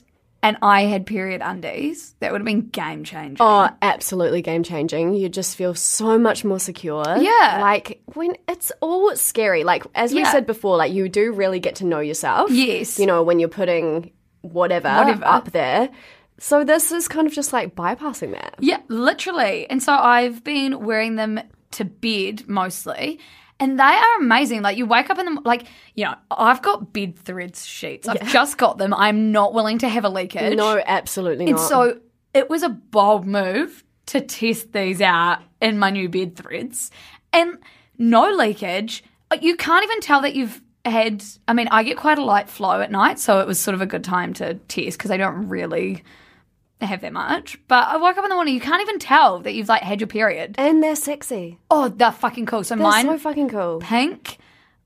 [0.47, 3.39] and I had period undies, that would have been game changing.
[3.41, 5.15] Oh, absolutely game changing.
[5.15, 7.05] You just feel so much more secure.
[7.19, 7.59] Yeah.
[7.61, 9.65] Like when it's all scary.
[9.65, 10.31] Like as we Yeah.
[10.31, 12.51] said before, like you do really get to know yourself.
[12.51, 12.99] Yes.
[12.99, 15.25] You know, when you're putting whatever, Whatever.
[15.25, 15.89] up there.
[16.39, 18.57] So this is kind of just like bypassing that.
[18.61, 19.69] Yeah, literally.
[19.71, 21.41] And so I've been wearing them
[21.73, 23.19] to bed mostly.
[23.59, 24.63] And they are amazing.
[24.63, 28.07] Like you wake up in the like, you know, I've got bed threads sheets.
[28.07, 28.93] I've just got them.
[28.93, 30.57] I'm not willing to have a leakage.
[30.57, 31.51] No, absolutely not.
[31.51, 31.69] And not.
[31.69, 32.01] so
[32.35, 36.91] it was a bold move to test these out in my new bed threads.
[37.33, 37.59] And
[37.99, 39.03] no leakage.
[39.41, 42.81] You can't even tell that you've had, I mean, I get quite a light flow
[42.81, 43.19] at night.
[43.19, 46.05] So it was sort of a good time to test because I don't really
[46.81, 47.59] have that much.
[47.69, 50.01] But I woke up in the morning, you can't even tell that you've like had
[50.01, 50.55] your period.
[50.59, 51.59] and they're sexy.
[51.71, 52.65] Oh, they're fucking cool.
[52.65, 53.79] So They're mine so fucking cool.
[53.81, 54.39] pink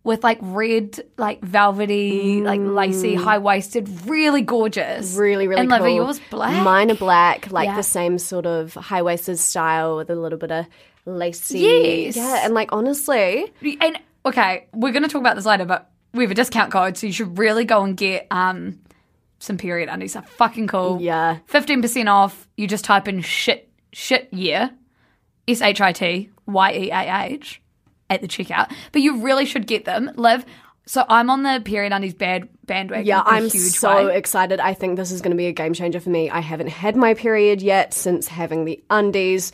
[0.03, 5.15] with like red, like velvety, like lacy, high waisted, really gorgeous.
[5.15, 5.79] Really, really and cool.
[5.81, 6.63] Livy, yours black.
[6.63, 7.77] Mine are black, like Yeah.
[7.77, 10.67] the same sort of high waisted style with a little bit of
[11.05, 11.59] lacy.
[11.59, 12.17] Yes.
[12.17, 16.31] Yeah, and like honestly, And okay, we're gonna talk about this later, but we have
[16.31, 18.79] a discount code, so you should really go and get um
[19.41, 20.13] some period undies.
[20.13, 21.01] They're fucking cool.
[21.01, 21.39] Yeah.
[21.47, 22.47] Fifteen percent off.
[22.57, 24.71] You just type in shit shit year.
[25.49, 27.61] S H I T Y E A H
[28.09, 28.73] at the checkout.
[28.93, 30.13] But you really should get them.
[30.15, 30.45] Liv.
[30.87, 33.07] So I'm on the period undies bad bandwagon.
[33.07, 34.17] Yeah, I'm huge so way.
[34.17, 34.61] excited.
[34.61, 36.31] I think this is going to be a game changer for me.
[36.31, 39.53] I haven't had my period yet since having the undies.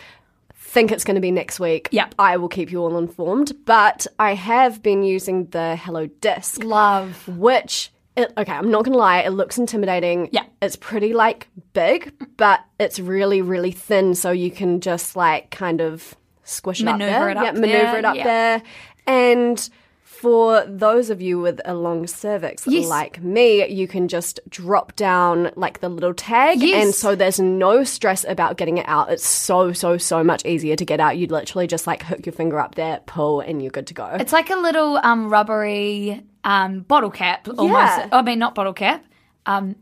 [0.55, 1.89] Think it's going to be next week.
[1.93, 2.15] Yep.
[2.19, 3.53] I will keep you all informed.
[3.67, 7.29] But I have been using the Hello Disc, love.
[7.29, 7.91] which.
[8.17, 9.21] It, okay, I'm not gonna lie.
[9.21, 10.29] It looks intimidating.
[10.33, 10.45] Yeah.
[10.63, 15.81] it's pretty like big, but it's really, really thin, so you can just like kind
[15.81, 17.31] of squish it Maneuver up there.
[17.31, 18.25] it up yeah, maneuver there, it up yeah.
[18.25, 18.63] there.
[19.07, 19.71] And
[20.03, 22.89] for those of you with a long cervix, Yes.
[22.89, 26.63] like me, you can just drop down like the little tag.
[26.63, 26.85] Yes.
[26.85, 29.11] And so there's no stress about getting it out.
[29.13, 31.19] It's so, so, so much easier to get out.
[31.19, 34.07] You'd literally just like hook your finger up there, pull, and you're good to go.
[34.19, 37.99] It's like a little um, rubbery um, bottle cap, almost.
[37.99, 38.09] Yeah.
[38.13, 39.05] I mean, not bottle cap,
[39.45, 39.77] um,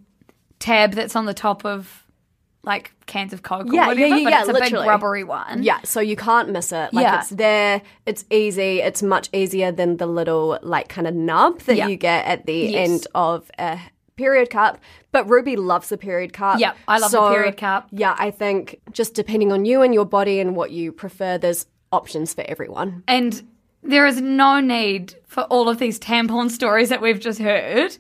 [0.59, 2.01] tab that's on the top of
[2.65, 4.85] like cans of Coke or Yeah, yeah, whatever, yeah, but yeah, it's a literally.
[4.85, 5.63] big rubbery one.
[5.63, 6.95] Yeah, so you can't miss it.
[6.95, 7.19] Like Yeah.
[7.21, 11.77] it's there, it's easy, it's much easier than the little like kind of nub that
[11.77, 11.89] Yeah.
[11.89, 12.89] you get at the Yes.
[12.89, 13.79] end of a
[14.17, 14.79] period cup.
[15.13, 16.59] But Ruby loves the period cup.
[16.59, 17.89] Yeah, I love the period cup.
[17.91, 21.67] Yeah, I think just depending on you and your body and what you prefer, there's
[21.93, 23.03] options for everyone.
[23.07, 23.47] And
[23.85, 27.97] there is no need for all of these tampon stories that we've just heard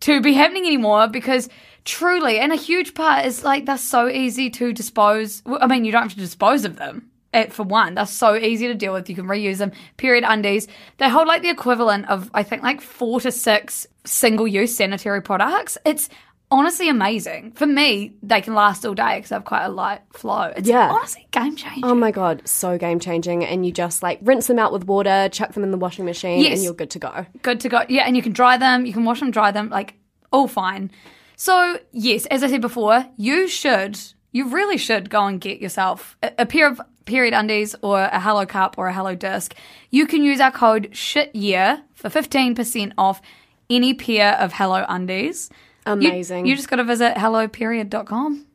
[0.00, 1.48] to be happening anymore because
[1.84, 5.42] truly, and a huge part is like they're so easy to dispose.
[5.46, 7.08] I mean, you don't have to dispose of them.
[7.32, 9.08] eh, For one, they're so easy to deal with.
[9.08, 9.72] You can reuse them.
[9.96, 10.68] Period undies.
[10.98, 15.22] They hold like the equivalent of, I think, like four to six single use sanitary
[15.22, 15.78] products.
[15.84, 16.08] It's
[16.50, 17.52] honestly amazing.
[17.52, 20.52] For me, they can last all day because I have quite a light flow.
[20.56, 20.90] It's Yeah.
[20.90, 21.84] honestly game changing.
[21.84, 23.44] Oh my god, so game changing.
[23.44, 26.40] And you just like rinse them out with water, chuck them in the washing machine,
[26.40, 26.54] Yes.
[26.58, 27.26] and you're good to go.
[27.42, 27.82] good to go.
[27.88, 29.94] Yeah, and you can dry them, you can wash them, dry them, like
[30.32, 30.90] all fine.
[31.36, 33.98] So, yes, as I said before, you should,
[34.32, 38.18] you really should go and get yourself a, a pair of period undies or a
[38.20, 39.54] Hello Cup or a Hello Disc.
[39.90, 43.20] You can use our code SHITYEAH for 15% off
[43.68, 45.50] any pair of Hello Undies.
[45.86, 46.46] You- Amazing.
[46.46, 48.46] You, just got to visit helloperiod.com.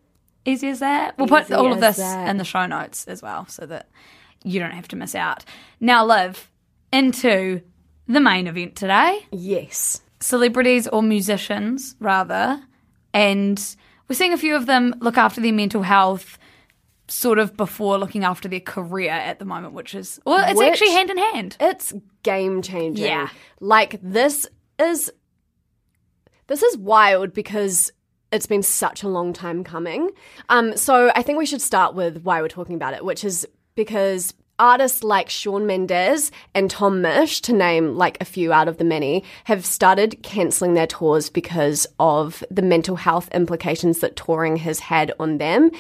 [0.46, 1.18] Easy as that.
[1.18, 2.28] We'll put all of this that.
[2.30, 3.90] in the show notes as well so that
[4.44, 5.46] you don't have to miss out.
[5.80, 6.50] Now, Liv,
[6.92, 7.62] into
[8.08, 10.02] the main event today yes.
[10.20, 12.62] celebrities or musicians, rather.
[13.14, 13.64] And
[14.10, 16.40] we're seeing a few of them look after their mental health
[17.08, 20.70] sort of before looking after their career at the moment, which is, well, it's Which-
[20.70, 21.58] actually hand in hand.
[21.60, 23.06] It's game changing.
[23.06, 23.30] Yeah.
[23.60, 24.48] Like this
[24.80, 25.12] is
[26.52, 27.92] this is wild because
[28.32, 30.10] it's been such a long time coming.
[30.50, 33.48] Um so I think we should start with why we're talking about it, which is
[33.76, 38.78] because artists like Shawn Mendes and Tom Misch, to name like a few out of
[38.78, 44.58] the many, have started cancelling their tours because of the mental health implications that touring
[44.58, 45.72] has had on them.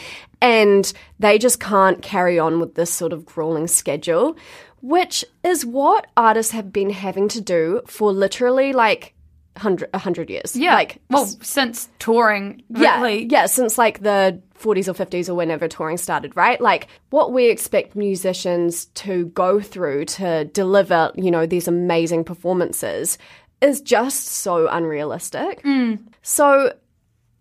[0.42, 4.36] And they just can't carry on with this sort of grueling schedule,
[4.82, 9.14] which is what artists have been having to do for literally like
[9.56, 10.56] 100, 100 years.
[10.56, 10.76] Yeah.
[10.76, 13.26] Like, well, since touring, yeah, really.
[13.30, 16.62] yeah, since like the 40s or 50s or whenever touring started, right?
[16.62, 23.18] Like what we expect musicians to go through to deliver, you know, these amazing performances
[23.62, 25.62] is just so unrealistic.
[25.64, 26.00] Mm.
[26.22, 26.74] So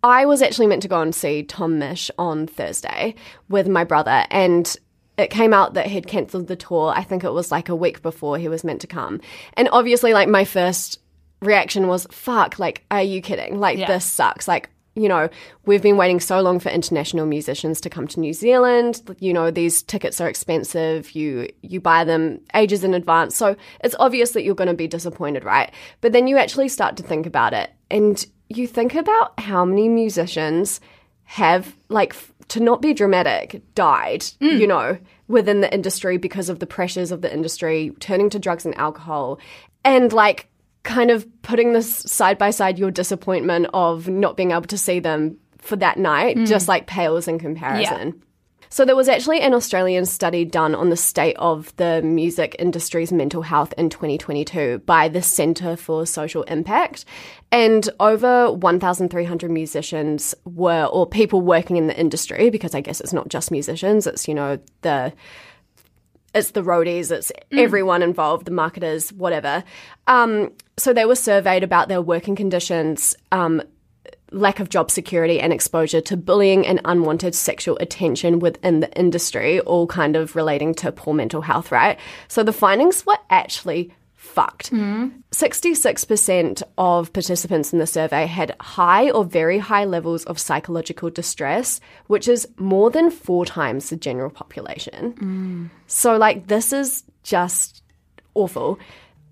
[0.03, 3.15] I was actually meant to go and see Tom Misch on Thursday
[3.49, 4.75] with my brother and
[5.17, 6.93] it came out that he'd cancelled the tour.
[6.95, 9.21] I think it was like a week before he was meant to come.
[9.53, 10.99] And obviously like my first
[11.41, 13.59] reaction was fuck, like are you kidding?
[13.59, 13.87] Like Yeah.
[13.87, 14.47] this sucks.
[14.47, 15.29] Like you know,
[15.65, 19.01] we've been waiting so long for international musicians to come to New Zealand.
[19.19, 21.11] You know, these tickets are expensive.
[21.11, 23.35] You you buy them ages in advance.
[23.35, 25.71] So it's obvious that you're going to be disappointed, right?
[26.01, 29.87] But then you actually start to think about it and you think about how many
[29.87, 30.81] musicians
[31.23, 32.13] have like
[32.49, 34.59] to not be dramatic died, mm.
[34.59, 34.97] you know,
[35.29, 39.39] within the industry because of the pressures of the industry, turning to drugs and alcohol
[39.83, 40.47] and like
[40.83, 44.99] kind of putting this side by side your disappointment of not being able to see
[44.99, 46.47] them for that night mm.
[46.47, 48.21] just like pales in comparison.
[48.73, 53.11] So there was actually an Australian study done on the state of the music industry's
[53.11, 57.03] mental health in 2022 by the Centre for Social Impact.
[57.51, 63.11] And over 1,300 musicians were, or people working in the industry, because I guess it's
[63.11, 65.11] not just musicians, it's, you know, the
[66.33, 69.63] it's the roadies, it's everyone involved, the marketers, whatever.
[70.07, 73.61] Um, so they were surveyed about their working conditions, um,
[74.31, 79.59] lack of job security, and exposure to bullying and unwanted sexual attention within the industry,
[79.61, 81.99] all kind of relating to poor mental health, right?
[82.29, 83.93] So the findings were actually
[84.31, 84.71] fucked.
[85.31, 91.79] 66% of participants in the survey had high or very high levels of psychological distress,
[92.07, 95.69] which is more than four times the general population.
[95.87, 97.83] So, like, this is just
[98.33, 98.79] awful.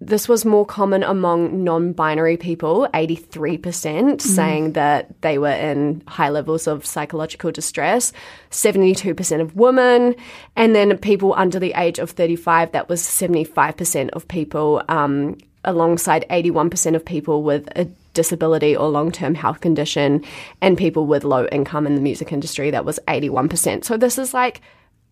[0.02, 6.30] This was more common among non binary people, 83% saying that they were in high
[6.30, 8.14] levels of psychological distress,
[8.50, 10.16] 72% of women,
[10.56, 16.26] and then people under the age of 35, that was 75% of people, um, alongside
[16.30, 17.84] 81% of people with a
[18.14, 20.24] disability or long term health condition,
[20.62, 23.84] and people with low income in the music industry, that was 81%.
[23.84, 24.62] So this is like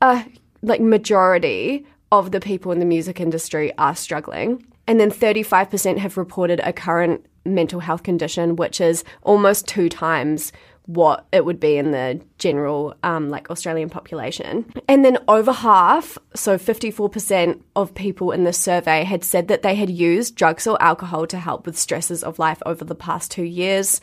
[0.01, 0.23] a
[0.61, 4.63] like majority of the people in the music industry are struggling.
[4.87, 10.51] And then 35% have reported a current mental health condition, which is almost two times
[10.87, 14.65] what it would be in the general um, like Australian population.
[14.87, 19.75] And then over half, so 54% of people in this survey had said that they
[19.75, 23.43] had used drugs or alcohol to help with stresses of life over the past two
[23.43, 23.99] years.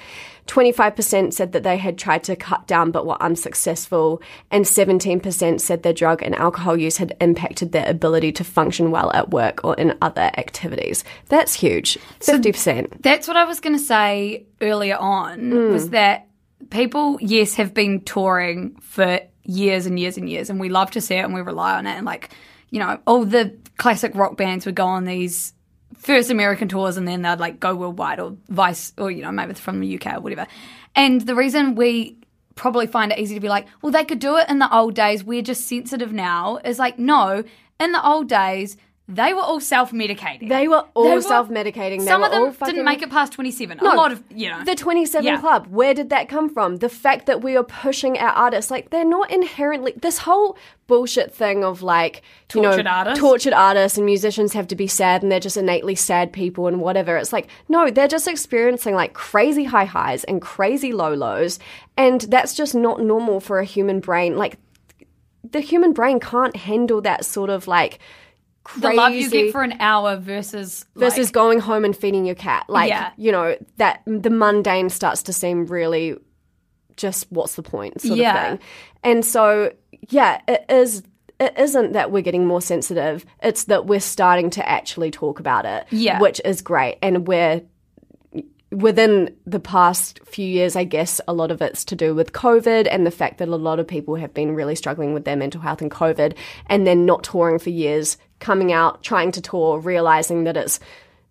[0.47, 4.21] 25% said that they had tried to cut down but were unsuccessful.
[4.51, 9.11] And 17% said their drug and alcohol use had impacted their ability to function well
[9.15, 11.03] at work or in other activities.
[11.29, 11.97] That's huge.
[12.21, 13.01] 50%.
[13.01, 16.29] That's what I was going to say earlier on was that
[16.71, 21.01] people, yes, have been touring for years and years and years, and we love to
[21.01, 21.93] see it and we rely on it.
[21.93, 22.31] And like,
[22.71, 25.53] you know, all the classic rock bands would go on these
[25.97, 29.55] first American tours and then they'd like go worldwide or vice, or you know, maybe
[29.55, 30.47] from the UK or whatever.
[30.95, 32.19] And the reason we
[32.55, 34.95] probably find it easy to be like, well, they could do it in the old
[34.95, 35.25] days.
[35.25, 36.59] We're just sensitive now.
[36.65, 37.43] Is like, no,
[37.81, 40.49] in the old days, they were all self medicating.
[40.49, 41.99] They were all self-medicating.
[41.99, 43.79] They Some were of them didn't make it past 27.
[43.83, 44.65] No, a lot of, you know.
[44.65, 45.41] The 27 Yeah.
[45.41, 46.77] Club, where did that come from?
[46.77, 49.93] The fact that we are pushing our artists, like, they're not inherently.
[49.95, 52.23] This whole bullshit thing of, like,
[52.55, 53.21] you Tortured know, artists?
[53.21, 56.81] tortured artists and musicians have to be sad and they're just innately sad people and
[56.81, 57.19] whatever.
[57.19, 61.59] It's like, no, they're just experiencing, like, crazy high highs and crazy low lows.
[61.99, 64.39] And that's just not normal for a human brain.
[64.39, 64.57] Like,
[65.51, 67.99] the human brain can't handle that sort of, like,
[68.79, 70.85] the love you get for an hour versus.
[70.97, 72.65] versus like, going home and feeding your cat.
[72.69, 73.11] Like, Yeah.
[73.17, 76.17] you know, that the mundane starts to seem really
[76.97, 78.35] just what's the point sort Yeah.
[78.53, 78.69] of thing.
[79.03, 79.73] And so,
[80.09, 81.03] yeah, it is.
[81.41, 83.27] It isn't that we're getting more sensitive.
[83.43, 86.21] It's that we're starting to actually talk about it, Yeah.
[86.21, 86.97] which is great.
[87.03, 87.61] And we're
[88.75, 92.89] within the past few years, I guess a lot of it's to do with COVID
[92.91, 95.61] and the fact that a lot of people have been really struggling with their mental
[95.61, 100.45] health and COVID and then not touring for years, coming out, trying to tour, realizing
[100.45, 100.81] that it's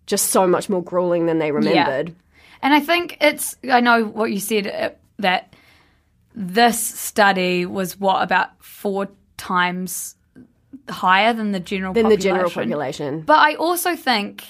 [0.06, 2.14] just so much more grueling than they remembered.
[2.62, 5.54] And I think it's, I know what you said, uh, that
[6.34, 10.16] this study was what, about four times
[10.88, 13.20] higher than the general Than the general population.
[13.20, 14.44] But I also think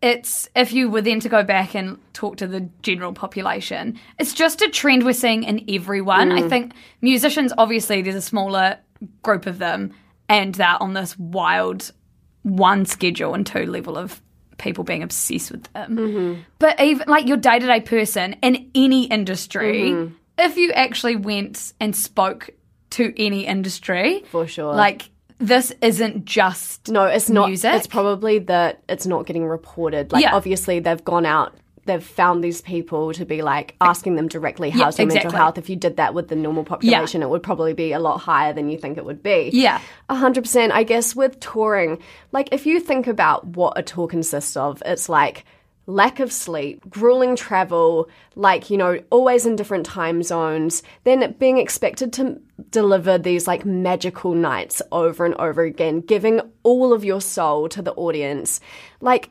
[0.00, 4.32] it's if you were then to go back and talk to the general population, it's
[4.32, 6.30] just a trend we're seeing in everyone.
[6.30, 6.44] Mm.
[6.44, 8.78] I think musicians, obviously, there's a smaller
[9.22, 9.92] group of them,
[10.28, 11.90] and they're on this wild
[12.42, 14.22] one schedule and two level of
[14.58, 15.96] people being obsessed with them.
[15.96, 16.40] Mm-hmm.
[16.58, 20.14] But even like your day to day person in any industry, Mm-hmm.
[20.38, 22.50] if you actually went and spoke
[22.90, 24.74] to any industry, For sure.
[24.74, 27.48] like this isn't just No, it's not.
[27.48, 27.72] music.
[27.74, 30.12] It's probably that it's not getting reported.
[30.12, 30.34] Like, Yeah.
[30.34, 31.54] obviously, they've gone out.
[31.86, 35.56] They've found these people to be like asking them directly, Yeah, how's your mental health?
[35.56, 38.52] If you did that with the normal population, it would probably be a lot higher
[38.52, 39.48] than you think it would be.
[39.54, 39.80] Yeah.
[40.10, 40.72] A hundred percent.
[40.72, 41.98] I guess with touring,
[42.30, 45.46] like if you think about what a tour consists of, it's like
[45.88, 51.56] lack of sleep, grueling travel, like, you know, always in different time zones, then being
[51.56, 52.38] expected to
[52.70, 57.80] deliver these like magical nights over and over again, giving all of your soul to
[57.80, 58.60] the audience.
[59.00, 59.30] Like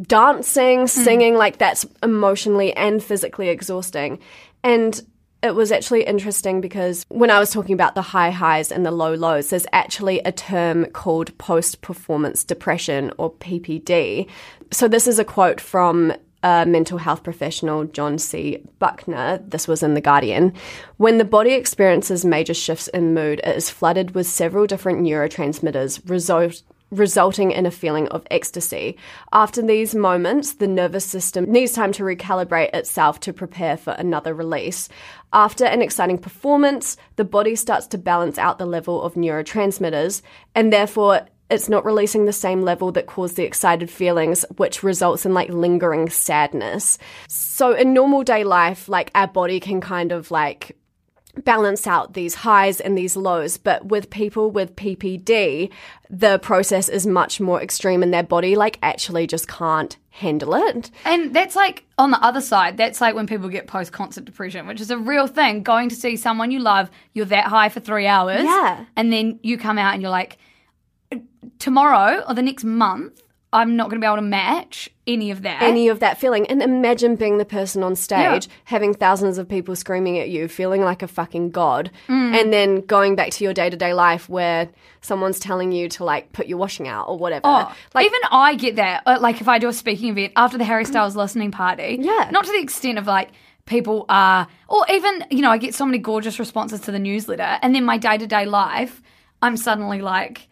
[0.00, 0.86] dancing, hmm.
[0.86, 4.18] singing, like that's emotionally and physically exhausting.
[4.62, 5.00] And
[5.46, 8.90] it was actually interesting because when I was talking about the high highs and the
[8.90, 14.28] low lows, there's actually a term called post performance depression or PPD.
[14.70, 18.62] So, this is a quote from a mental health professional, John C.
[18.78, 19.38] Buckner.
[19.38, 20.52] This was in The Guardian.
[20.96, 26.08] When the body experiences major shifts in mood, it is flooded with several different neurotransmitters,
[26.08, 28.96] result, resulting in a feeling of ecstasy.
[29.32, 34.34] After these moments, the nervous system needs time to recalibrate itself to prepare for another
[34.34, 34.88] release.
[35.32, 40.22] After an exciting performance, the body starts to balance out the level of neurotransmitters,
[40.54, 45.24] and therefore it's not releasing the same level that caused the excited feelings, which results
[45.24, 46.98] in like lingering sadness.
[47.28, 50.76] So in normal day life, like our body can kind of like
[51.44, 53.56] balance out these highs and these lows.
[53.56, 55.70] But with people with PPD,
[56.08, 60.90] the process is much more extreme and their body like actually just can't handle it.
[61.04, 64.66] And that's like on the other side, that's like when people get post concert depression,
[64.66, 65.62] which is a real thing.
[65.62, 68.44] Going to see someone you love, you're that high for three hours.
[68.44, 68.86] Yeah.
[68.96, 70.38] And then you come out and you're like,
[71.12, 71.18] uh,
[71.58, 73.20] tomorrow or the next month,
[73.56, 75.62] I'm not going to be able to match any of that.
[75.62, 76.46] Any of that feeling.
[76.48, 78.52] And imagine being the person on stage, Yeah.
[78.64, 82.40] having thousands of people screaming at you, feeling like a fucking god, Mm.
[82.40, 84.68] and then going back to your day to day life where
[85.00, 87.42] someone's telling you to like put your washing out or whatever.
[87.44, 89.02] Oh, like, even I get that.
[89.06, 92.28] Uh, Like if I do a speaking event after the Harry Styles listening party, Yeah.
[92.32, 93.30] not to the extent of like
[93.64, 97.58] people are, or even you know, I get so many gorgeous responses to the newsletter,
[97.62, 99.02] and then my day to day life,
[99.42, 100.48] I'm suddenly like,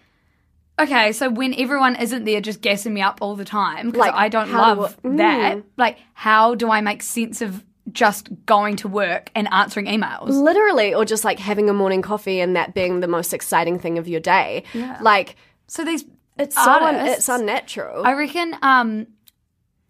[0.79, 4.15] okay, so when everyone isn't there just gassing me up all the time because Like,
[4.15, 5.17] I don't how love mm.
[5.19, 10.29] that, like how do I make sense of just going to work and answering emails?
[10.31, 13.99] literally, or just like having a morning coffee and that being the most exciting thing
[13.99, 14.65] of your day.
[14.73, 14.99] Yeah.
[15.01, 16.05] Like, So these
[16.39, 18.05] it's so un- artists- it's unnatural.
[18.07, 19.07] I reckon, um,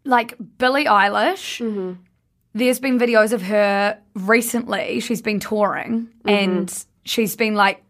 [0.05, 1.65] like Billie Eilish.
[1.65, 1.93] Mm-hmm.
[2.53, 5.01] There's been videos of her recently.
[5.01, 6.29] She's been touring Mm-hmm.
[6.29, 7.83] and she's been like,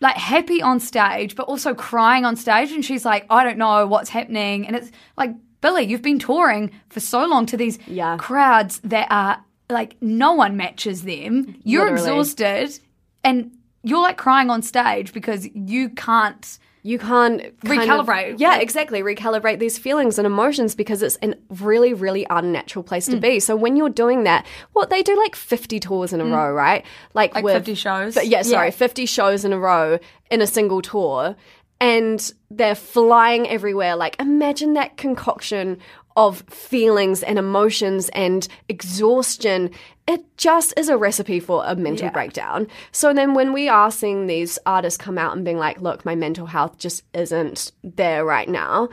[0.00, 2.72] like happy on stage, but also crying on stage.
[2.72, 4.66] And she's like, I don't know what's happening.
[4.66, 8.16] And it's like, Billie, you've been touring for so long to these Yeah.
[8.18, 11.56] crowds that are like no one matches them.
[11.64, 12.20] You're Literally.
[12.20, 12.80] exhausted
[13.22, 13.50] and
[13.82, 18.34] you're like crying on stage because you can't you can't kind of- Recalibrate.
[18.38, 19.02] yeah, exactly.
[19.02, 23.12] Recalibrate these feelings and emotions because it's a really, really unnatural place Mm.
[23.12, 23.40] to be.
[23.40, 26.84] So when you're doing that, what they do like 50 tours in a row, right?
[27.14, 27.34] Like, Mm.
[27.36, 28.14] Like with, 50 shows?
[28.14, 28.72] But yeah, sorry, Yeah.
[28.72, 29.98] 50 shows in a row
[30.30, 31.34] in a single tour.
[31.80, 33.96] And they're flying everywhere.
[33.96, 35.78] Like, imagine that concoction
[36.16, 39.70] of feelings and emotions and exhaustion.
[40.06, 42.68] It just is a recipe for a mental breakdown.
[42.92, 46.14] So then when we are seeing these artists come out and being like, look, my
[46.14, 48.90] mental health just isn't there right now,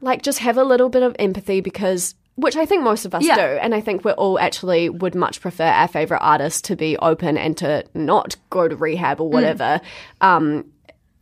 [0.00, 3.24] like just have a little bit of empathy because which I think most of us
[3.24, 3.34] Yeah.
[3.34, 3.42] do.
[3.42, 7.36] And I think we all actually would much prefer our favorite artists to be open
[7.36, 9.80] and to not go to rehab or whatever.
[10.20, 10.66] Um,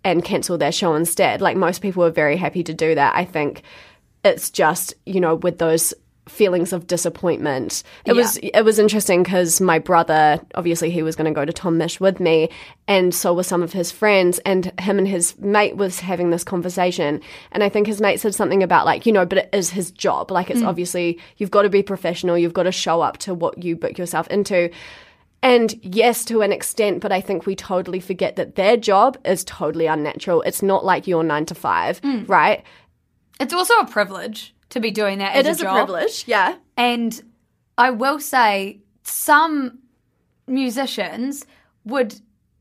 [0.04, 1.40] and cancel their show instead.
[1.40, 3.16] Like most people are very happy to do that.
[3.16, 3.62] I think
[4.26, 5.94] it's just, you know, with those
[6.28, 7.82] feelings of disappointment.
[8.04, 11.52] It was it was interesting because my brother, obviously he was going to go to
[11.52, 12.50] Tom Misch with me
[12.88, 16.42] and so were some of his friends and him and his mate was having this
[16.42, 17.20] conversation
[17.52, 19.90] and I think his mate said something about like, you know, but it is his
[19.92, 20.30] job.
[20.30, 20.66] Like it's mm.
[20.66, 23.96] obviously you've got to be professional, you've got to show up to what you book
[23.96, 24.70] yourself into.
[25.42, 29.44] And yes, to an extent, but I think we totally forget that their job is
[29.44, 30.42] totally unnatural.
[30.42, 32.28] It's not like your nine to five, mm.
[32.28, 32.64] right?
[33.40, 35.36] It's also a privilege to be doing that.
[35.36, 35.86] It as is a, job.
[35.86, 36.56] privilege, yeah.
[36.76, 37.20] And
[37.78, 39.78] I will say, some
[40.46, 41.44] musicians
[41.84, 42.20] would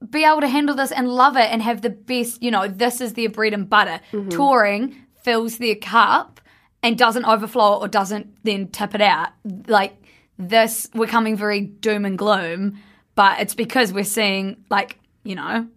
[0.09, 3.01] be able to handle this and love it and have the best, you know, this
[3.01, 3.99] is their bread and butter.
[4.11, 4.29] Mm-hmm.
[4.29, 6.39] Touring fills their cup
[6.83, 9.29] and doesn't overflow or doesn't then tip it out.
[9.67, 9.95] Like
[10.37, 12.77] this, we're coming very doom and gloom,
[13.15, 15.67] but it's because we're seeing, like, you know,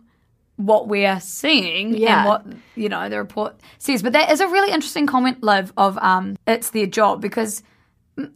[0.59, 2.18] what we're seeing Yeah.
[2.18, 2.46] and what
[2.76, 4.02] you know the report says.
[4.02, 7.62] But that is a really interesting comment, Liv, of um, it's their job because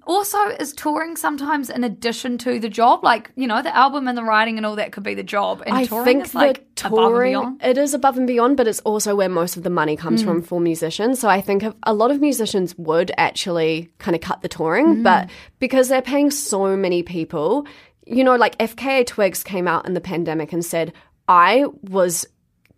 [0.06, 3.02] also is touring sometimes in addition to the job.
[3.02, 5.62] Like you know, the album and the writing and all that could be the job,
[5.66, 7.60] and I touring think is like the above and touring beyond.
[7.64, 10.42] it is above and beyond, but it's also where most of the money comes from
[10.42, 11.18] for musicians.
[11.18, 15.28] So I think a lot of musicians would actually kind of cut the touring, but
[15.58, 17.66] because they're paying so many people,
[18.06, 20.92] you know, like FKA Twigs came out in the pandemic and said,
[21.28, 22.26] "I was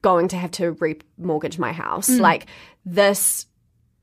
[0.02, 2.20] going to have to remortgage my house." Mm.
[2.20, 2.46] Like
[2.84, 3.46] this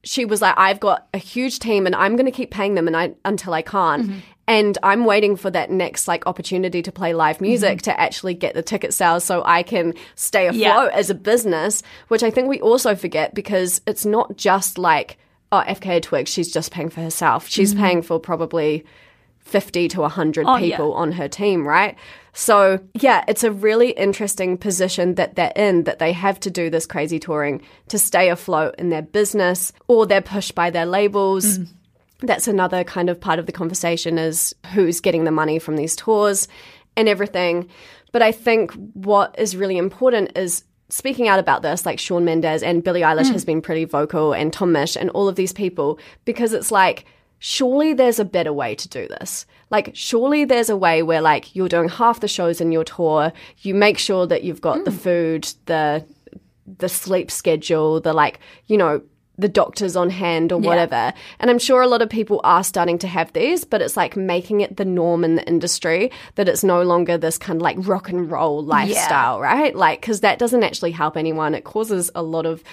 [0.04, 2.88] she was like, I've got a huge team and I'm going to keep paying them
[2.88, 4.04] and I, until I can't.
[4.04, 4.20] Mm-hmm.
[4.48, 7.46] And I'm waiting for that next like opportunity to play live mm-hmm.
[7.46, 10.90] music to actually get the ticket sales so I can stay afloat Yeah.
[10.92, 15.18] as a business, which I think we also forget because it's not just like,
[15.52, 17.48] oh, FKA Twigs, she's just paying for herself.
[17.48, 17.84] She's mm-hmm.
[17.84, 18.84] paying for probably
[19.44, 20.78] 50 to 100 Oh, yeah.
[20.78, 21.98] people on her team, right?
[22.34, 26.70] So, yeah, it's a really interesting position that they're in that they have to do
[26.70, 31.60] this crazy touring to stay afloat in their business or they're pushed by their labels.
[31.60, 31.68] Mm.
[32.22, 35.96] That's another kind of part of the conversation is who's getting the money from these
[35.96, 36.48] tours
[36.96, 37.68] and everything.
[38.12, 42.64] But I think what is really important is speaking out about this, like Shawn Mendes
[42.64, 43.34] and Billie Eilish mm.
[43.34, 47.06] has been pretty vocal, and Tom Misch and all of these people, because it's like,
[47.44, 49.48] surely there's a better way to do this.
[49.72, 53.34] Like, surely there's a way where, like, you're doing half the shows in your tour,
[53.58, 54.98] you make sure that you've got the hmm.
[54.98, 56.06] food, the
[56.78, 59.02] the sleep schedule, the like, you know,
[59.38, 61.12] the doctors on hand or whatever.
[61.40, 64.16] And I'm sure a lot of people are starting to have these, but it's like
[64.16, 67.76] making it the norm in the industry that it's no longer this kind of like
[67.80, 69.76] rock and roll lifestyle, right?
[69.76, 71.56] Like, because that doesn't actually help anyone.
[71.56, 72.64] It causes a lot of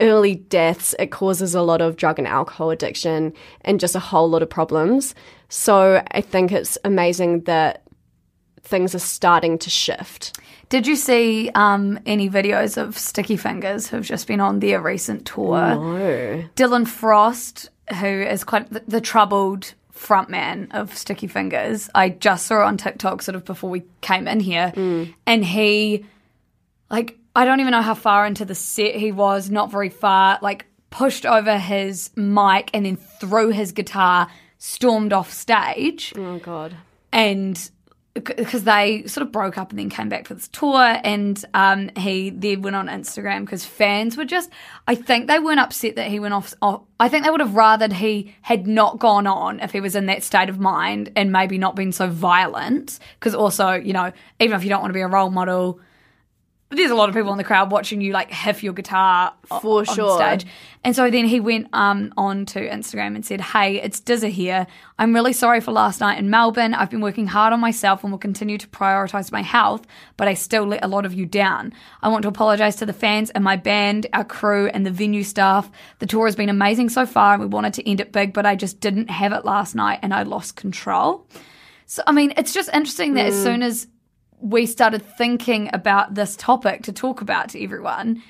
[0.00, 3.32] early deaths, it causes a lot of drug and alcohol addiction,
[3.62, 5.14] and just a whole lot of problems.
[5.48, 7.82] So I think it's amazing that
[8.62, 10.38] things are starting to shift.
[10.68, 15.24] Did you see um, any videos of Sticky Fingers who've just been on their recent
[15.24, 15.74] tour?
[15.74, 16.44] No.
[16.54, 21.88] Dylan Frost, who is quite the, the troubled frontman of Sticky Fingers.
[21.94, 24.72] I just saw on TikTok sort of before we came in here,
[25.26, 26.04] and he,
[26.90, 29.48] like, I don't even know how far into the set he was.
[29.48, 30.38] Not very far.
[30.42, 34.26] Like, pushed over his mic and then threw his guitar,
[34.58, 36.74] stormed off stage Oh, God.
[37.12, 37.70] and
[38.14, 41.88] because they sort of broke up and then came back for this tour and um,
[41.96, 44.50] he then went on instagram because fans were just
[44.88, 47.50] i think they weren't upset that he went off, off i think they would have
[47.50, 51.30] rathered he had not gone on if he was in that state of mind and
[51.30, 54.10] maybe not been so violent because also you know
[54.40, 55.78] even if you don't want to be a role model
[56.70, 59.80] there's a lot of people in the crowd watching you like hiff your guitar For
[59.80, 60.18] on sure.
[60.18, 60.46] stage.
[60.84, 64.66] And so then he went um, on to Instagram and said, Hey, it's Dizza here.
[64.98, 66.74] I'm really sorry for last night in Melbourne.
[66.74, 69.86] I've been working hard on myself and will continue to prioritize my health,
[70.18, 71.72] but I still let a lot of you down.
[72.02, 75.22] I want to apologize to the fans and my band, our crew, and the venue
[75.22, 75.70] staff.
[76.00, 78.44] The tour has been amazing so far and we wanted to end it big, but
[78.44, 81.26] I just didn't have it last night and I lost control.
[81.86, 83.86] So, I mean, it's just interesting that as soon as
[84.40, 88.22] we started thinking about this topic to talk about to everyone,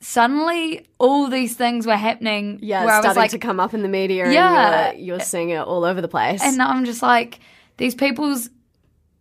[0.00, 2.58] suddenly all these things were happening.
[2.62, 4.88] Yeah, where it's I was starting like, to come up in the media Yeah.
[4.90, 6.42] and you're, you're seeing it all over the place.
[6.42, 7.40] and I'm just like,
[7.76, 8.50] these people's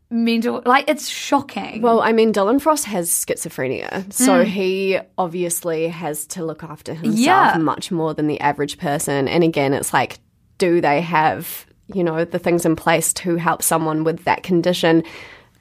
[0.09, 1.81] mental, like, it's shocking.
[1.81, 4.49] well, I mean, Dylan Frost has schizophrenia, so Hmm.
[4.49, 7.57] he obviously has to look after himself Yeah.
[7.57, 9.27] much more than the average person.
[9.27, 10.19] And again, it's like,
[10.59, 15.03] do they have, you know, the things in place to help someone with that condition?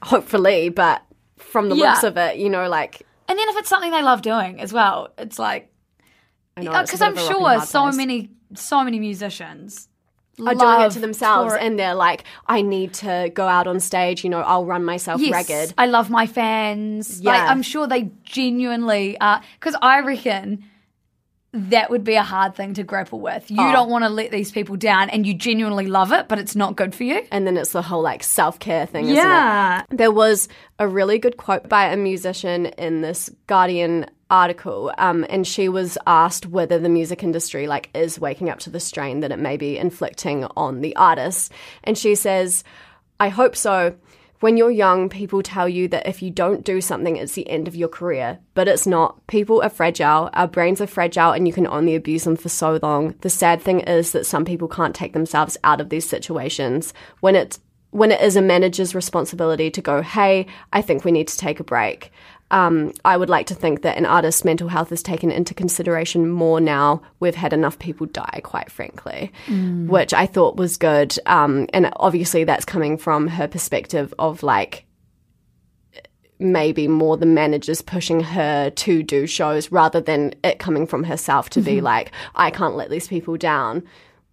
[0.03, 1.03] Hopefully, but
[1.39, 1.91] from the Yeah.
[1.93, 4.73] looks of it, you know, like, and then if it's something they love doing as
[4.73, 5.71] well, it's like,
[6.57, 7.97] I know uh, it's a because I'm rock and sure so place.
[7.97, 9.89] many, so many musicians
[10.45, 14.25] are doing it to themselves and they're like, I need to go out on stage,
[14.25, 15.75] you know, I'll run myself Yes, ragged.
[15.79, 17.23] I love my fans.
[17.23, 17.47] Like, Yeah.
[17.51, 19.41] I'm sure they genuinely are.
[19.61, 20.65] Because I reckon
[21.55, 23.51] that would be a hard thing to grapple with.
[23.51, 23.73] You Oh.
[23.73, 26.77] don't want to let these people down, and you genuinely love it, but it's not
[26.77, 27.23] good for you.
[27.31, 29.81] And then it's the whole like self care thing, isn't Yeah.
[29.91, 29.97] it?
[29.97, 30.49] There was
[30.79, 35.99] a really good quote by a musician in this Guardian article, um, and she was
[36.07, 39.59] asked whether the music industry like is waking up to the strain that it may
[39.59, 41.51] be inflicting on the artists.
[41.85, 42.65] And she says,
[43.21, 43.95] I hope so.
[44.43, 47.69] When you're young, people tell you that if you don't do something, it's the end
[47.69, 48.41] of your career.
[48.55, 49.25] But it's not.
[49.29, 50.31] People are fragile.
[50.33, 53.15] Our brains are fragile, and you can only abuse them for so long.
[53.21, 56.93] The sad thing is that some people can't take themselves out of these situations.
[57.21, 57.61] When it's
[57.93, 61.61] when it is a manager's responsibility to go, hey, I think we need to take
[61.61, 62.11] a break.
[62.53, 66.29] Um, I would like to think that an artist's mental health is taken into consideration
[66.29, 67.03] more now.
[67.19, 69.33] We've had enough people die, quite frankly,
[69.89, 71.19] which I thought was good.
[71.27, 74.85] Um, and obviously, that's coming from her perspective of like
[76.39, 81.49] maybe more the managers pushing her to do shows rather than it coming from herself
[81.51, 83.83] to be like, I can't let these people down.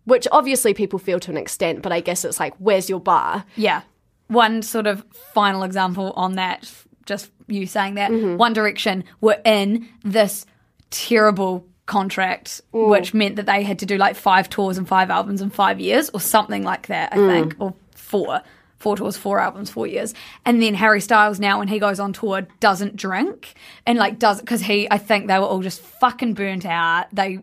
[0.06, 3.46] Which obviously people feel to an extent, but I guess it's like, where's your bar?
[3.56, 3.82] Yeah.
[4.28, 6.72] One sort of final example on that,
[7.10, 8.38] just you saying that, Mm-hmm.
[8.38, 10.46] One Direction were in this
[10.90, 15.42] terrible contract, which meant that they had to do like five tours and five albums
[15.42, 17.28] in five years, or something like that, I Mm.
[17.32, 18.42] think, or four.
[18.78, 20.14] Four tours, four albums, four years.
[20.46, 23.54] And then Harry Styles now, when he goes on tour, doesn't drink
[23.86, 27.08] and like does because he, I think they were all just fucking burnt out.
[27.12, 27.40] They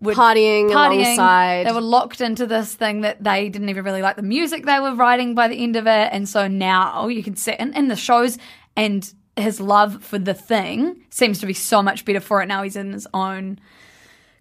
[0.00, 1.66] were Partying alongside.
[1.66, 4.80] They were locked into this thing that they didn't even really like the music they
[4.80, 6.08] were writing by the end of it.
[6.10, 8.38] And so now you can sit in the shows
[8.78, 12.62] and his love for the thing seems to be so much better for it now.
[12.62, 13.58] He's in his own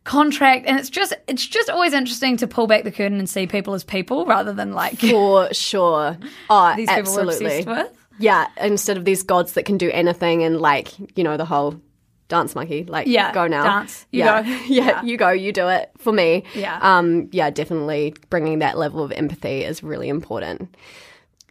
[0.04, 0.66] contract.
[0.66, 3.74] And it's just it's just always interesting to pull back the curtain and see people
[3.74, 6.18] as people rather than like For sure.
[6.50, 7.64] Oh, these absolutely.
[7.66, 7.92] with.
[8.20, 11.80] Yeah, instead of these gods that can do anything and like, you know, the whole
[12.30, 13.64] dance monkey, like Yeah, go now.
[13.64, 14.06] dance.
[14.12, 14.42] You yeah.
[14.42, 14.50] go.
[14.68, 14.86] yeah.
[14.86, 15.04] Yeah.
[15.04, 16.44] you go, you do it for me.
[16.56, 16.80] Yeah.
[16.82, 20.76] Um yeah, definitely bringing that level of empathy is really important.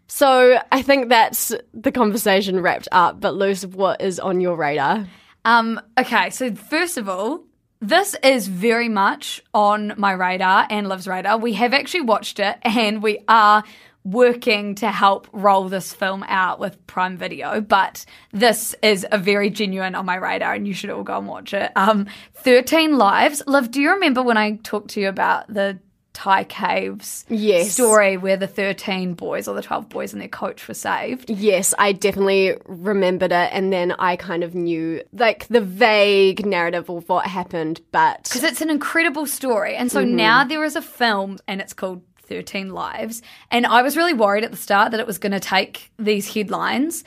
[0.08, 5.06] So, I think that's the conversation wrapped up, but Luce, what is on your radar?
[5.44, 7.44] Um, okay, so first of all,
[7.80, 11.38] this is very much on my radar and Liv's radar.
[11.38, 13.62] We have actually watched it and we are
[14.02, 19.50] working to help roll this film out with Prime Video, but this is a very
[19.50, 21.70] genuine on my radar and you should all go and watch it.
[21.76, 23.42] Um, 13 Lives.
[23.46, 25.78] Liv, do you remember when I talked to you about the
[26.16, 27.72] Thai caves Yes.
[27.72, 31.28] story where the 13 boys or the 12 boys and their coach were saved?
[31.28, 36.88] Yes, I definitely remembered it, and then I kind of knew like the vague narrative
[36.88, 39.76] of what happened, but because it's an incredible story.
[39.76, 40.16] And so mm-hmm.
[40.16, 43.20] now there is a film, and it's called 13 Lives.
[43.50, 46.32] And I was really worried at the start that it was going to take these
[46.32, 47.04] headlines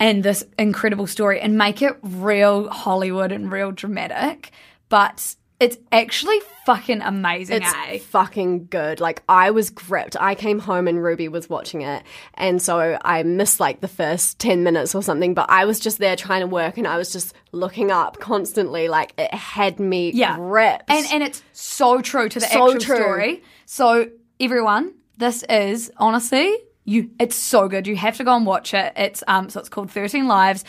[0.00, 4.50] and this incredible story and make it real Hollywood and real dramatic.
[4.88, 7.98] But it's actually fucking amazing, It's eh?
[7.98, 9.00] fucking good.
[9.00, 10.14] Like I was gripped.
[10.20, 12.02] I came home and Ruby was watching it,
[12.34, 15.32] and so I missed like the first ten minutes or something.
[15.32, 18.88] But I was just there trying to work, and I was just looking up constantly.
[18.88, 20.36] Like it had me Yeah.
[20.36, 20.90] gripped.
[20.90, 22.96] And and it's so true to the So actual true.
[22.96, 23.42] story.
[23.64, 26.54] So everyone, this is honestly
[26.84, 27.10] you.
[27.18, 27.86] It's so good.
[27.86, 28.92] You have to go and watch it.
[28.96, 30.64] It's um so it's called Thirteen Lives.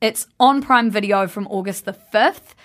[0.00, 2.56] It's on Prime Video from August the fifth.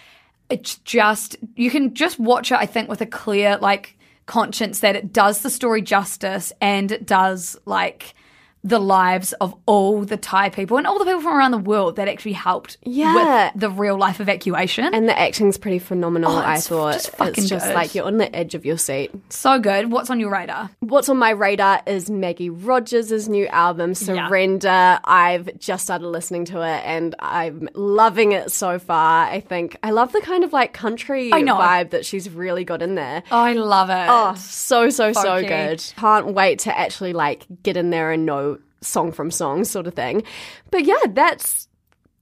[0.50, 2.58] It's just you can just watch it.
[2.58, 7.06] I think with a clear like conscience that it does the story justice and it
[7.06, 8.14] does like
[8.68, 11.96] the lives of all the Thai people and all the people from around the world
[11.96, 13.46] that actually helped Yeah.
[13.52, 14.94] with the real life evacuation.
[14.94, 16.32] and the acting's pretty phenomenal.
[16.32, 17.76] Oh, I thought just fucking it's just good.
[17.76, 19.12] like you're on the edge of your seat.
[19.30, 19.92] so good.
[19.92, 20.70] What's on your radar?
[20.80, 25.00] What's on my radar is Maggie Rogers' new album, Surrender.
[25.04, 29.26] I've just started listening to it and I'm loving it so far.
[29.28, 32.96] I think I love the kind of like country vibe that she's really got in
[32.96, 33.24] there.
[33.32, 34.08] I love it.
[34.10, 35.84] Oh, so, so, so good.
[35.98, 39.94] Can't wait to actually like get in there and know song from song sort of
[39.94, 40.24] thing.
[40.72, 41.68] But yeah, that's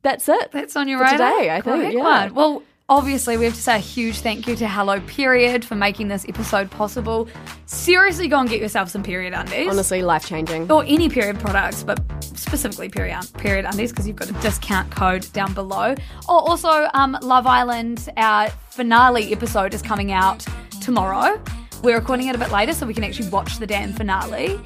[0.01, 0.51] that's it.
[0.51, 2.03] That's on your radar today, I think, Great yeah.
[2.03, 2.33] one.
[2.33, 6.07] Well, Obviously, we have to say a huge thank you to Hello Period for making
[6.07, 7.27] this episode possible.
[7.65, 9.69] Seriously, go and get yourself some period undies.
[9.71, 10.71] Honestly, life changing.
[10.71, 15.25] or any period products, but specifically period period undies because you've got a discount code
[15.33, 15.95] down below.
[16.29, 20.45] Or also, um, Love Island, our finale episode is coming out
[20.79, 21.41] tomorrow.
[21.81, 24.59] We're recording it a bit later so we can actually watch the damn finale.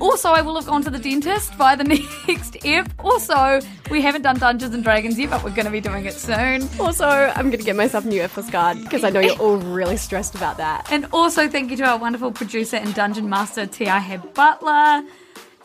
[0.00, 1.84] Also, I will have gone to the dentist by the
[2.28, 2.88] next ep.
[3.02, 6.14] Also, we haven't done Dungeons and Dragons yet, but we're going to be doing it
[6.14, 6.68] soon.
[6.78, 9.56] Also, I'm going to get myself a new EFTPOS card because I know you're all
[9.56, 10.90] really stressed about that.
[10.90, 13.98] And also, thank you to our wonderful producer and dungeon master, T.I.
[13.98, 15.04] Heb Butler.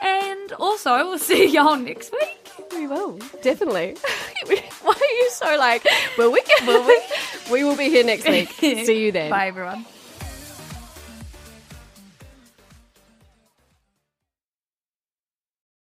[0.02, 2.36] And also, we'll see y'all next week.
[2.72, 3.98] We will, definitely.
[4.46, 5.86] Why are you so like,
[6.18, 6.42] will we?
[6.66, 7.02] Will we?
[7.52, 8.50] we will be here next week.
[8.52, 9.32] See you then.
[9.32, 9.86] Bye, everyone.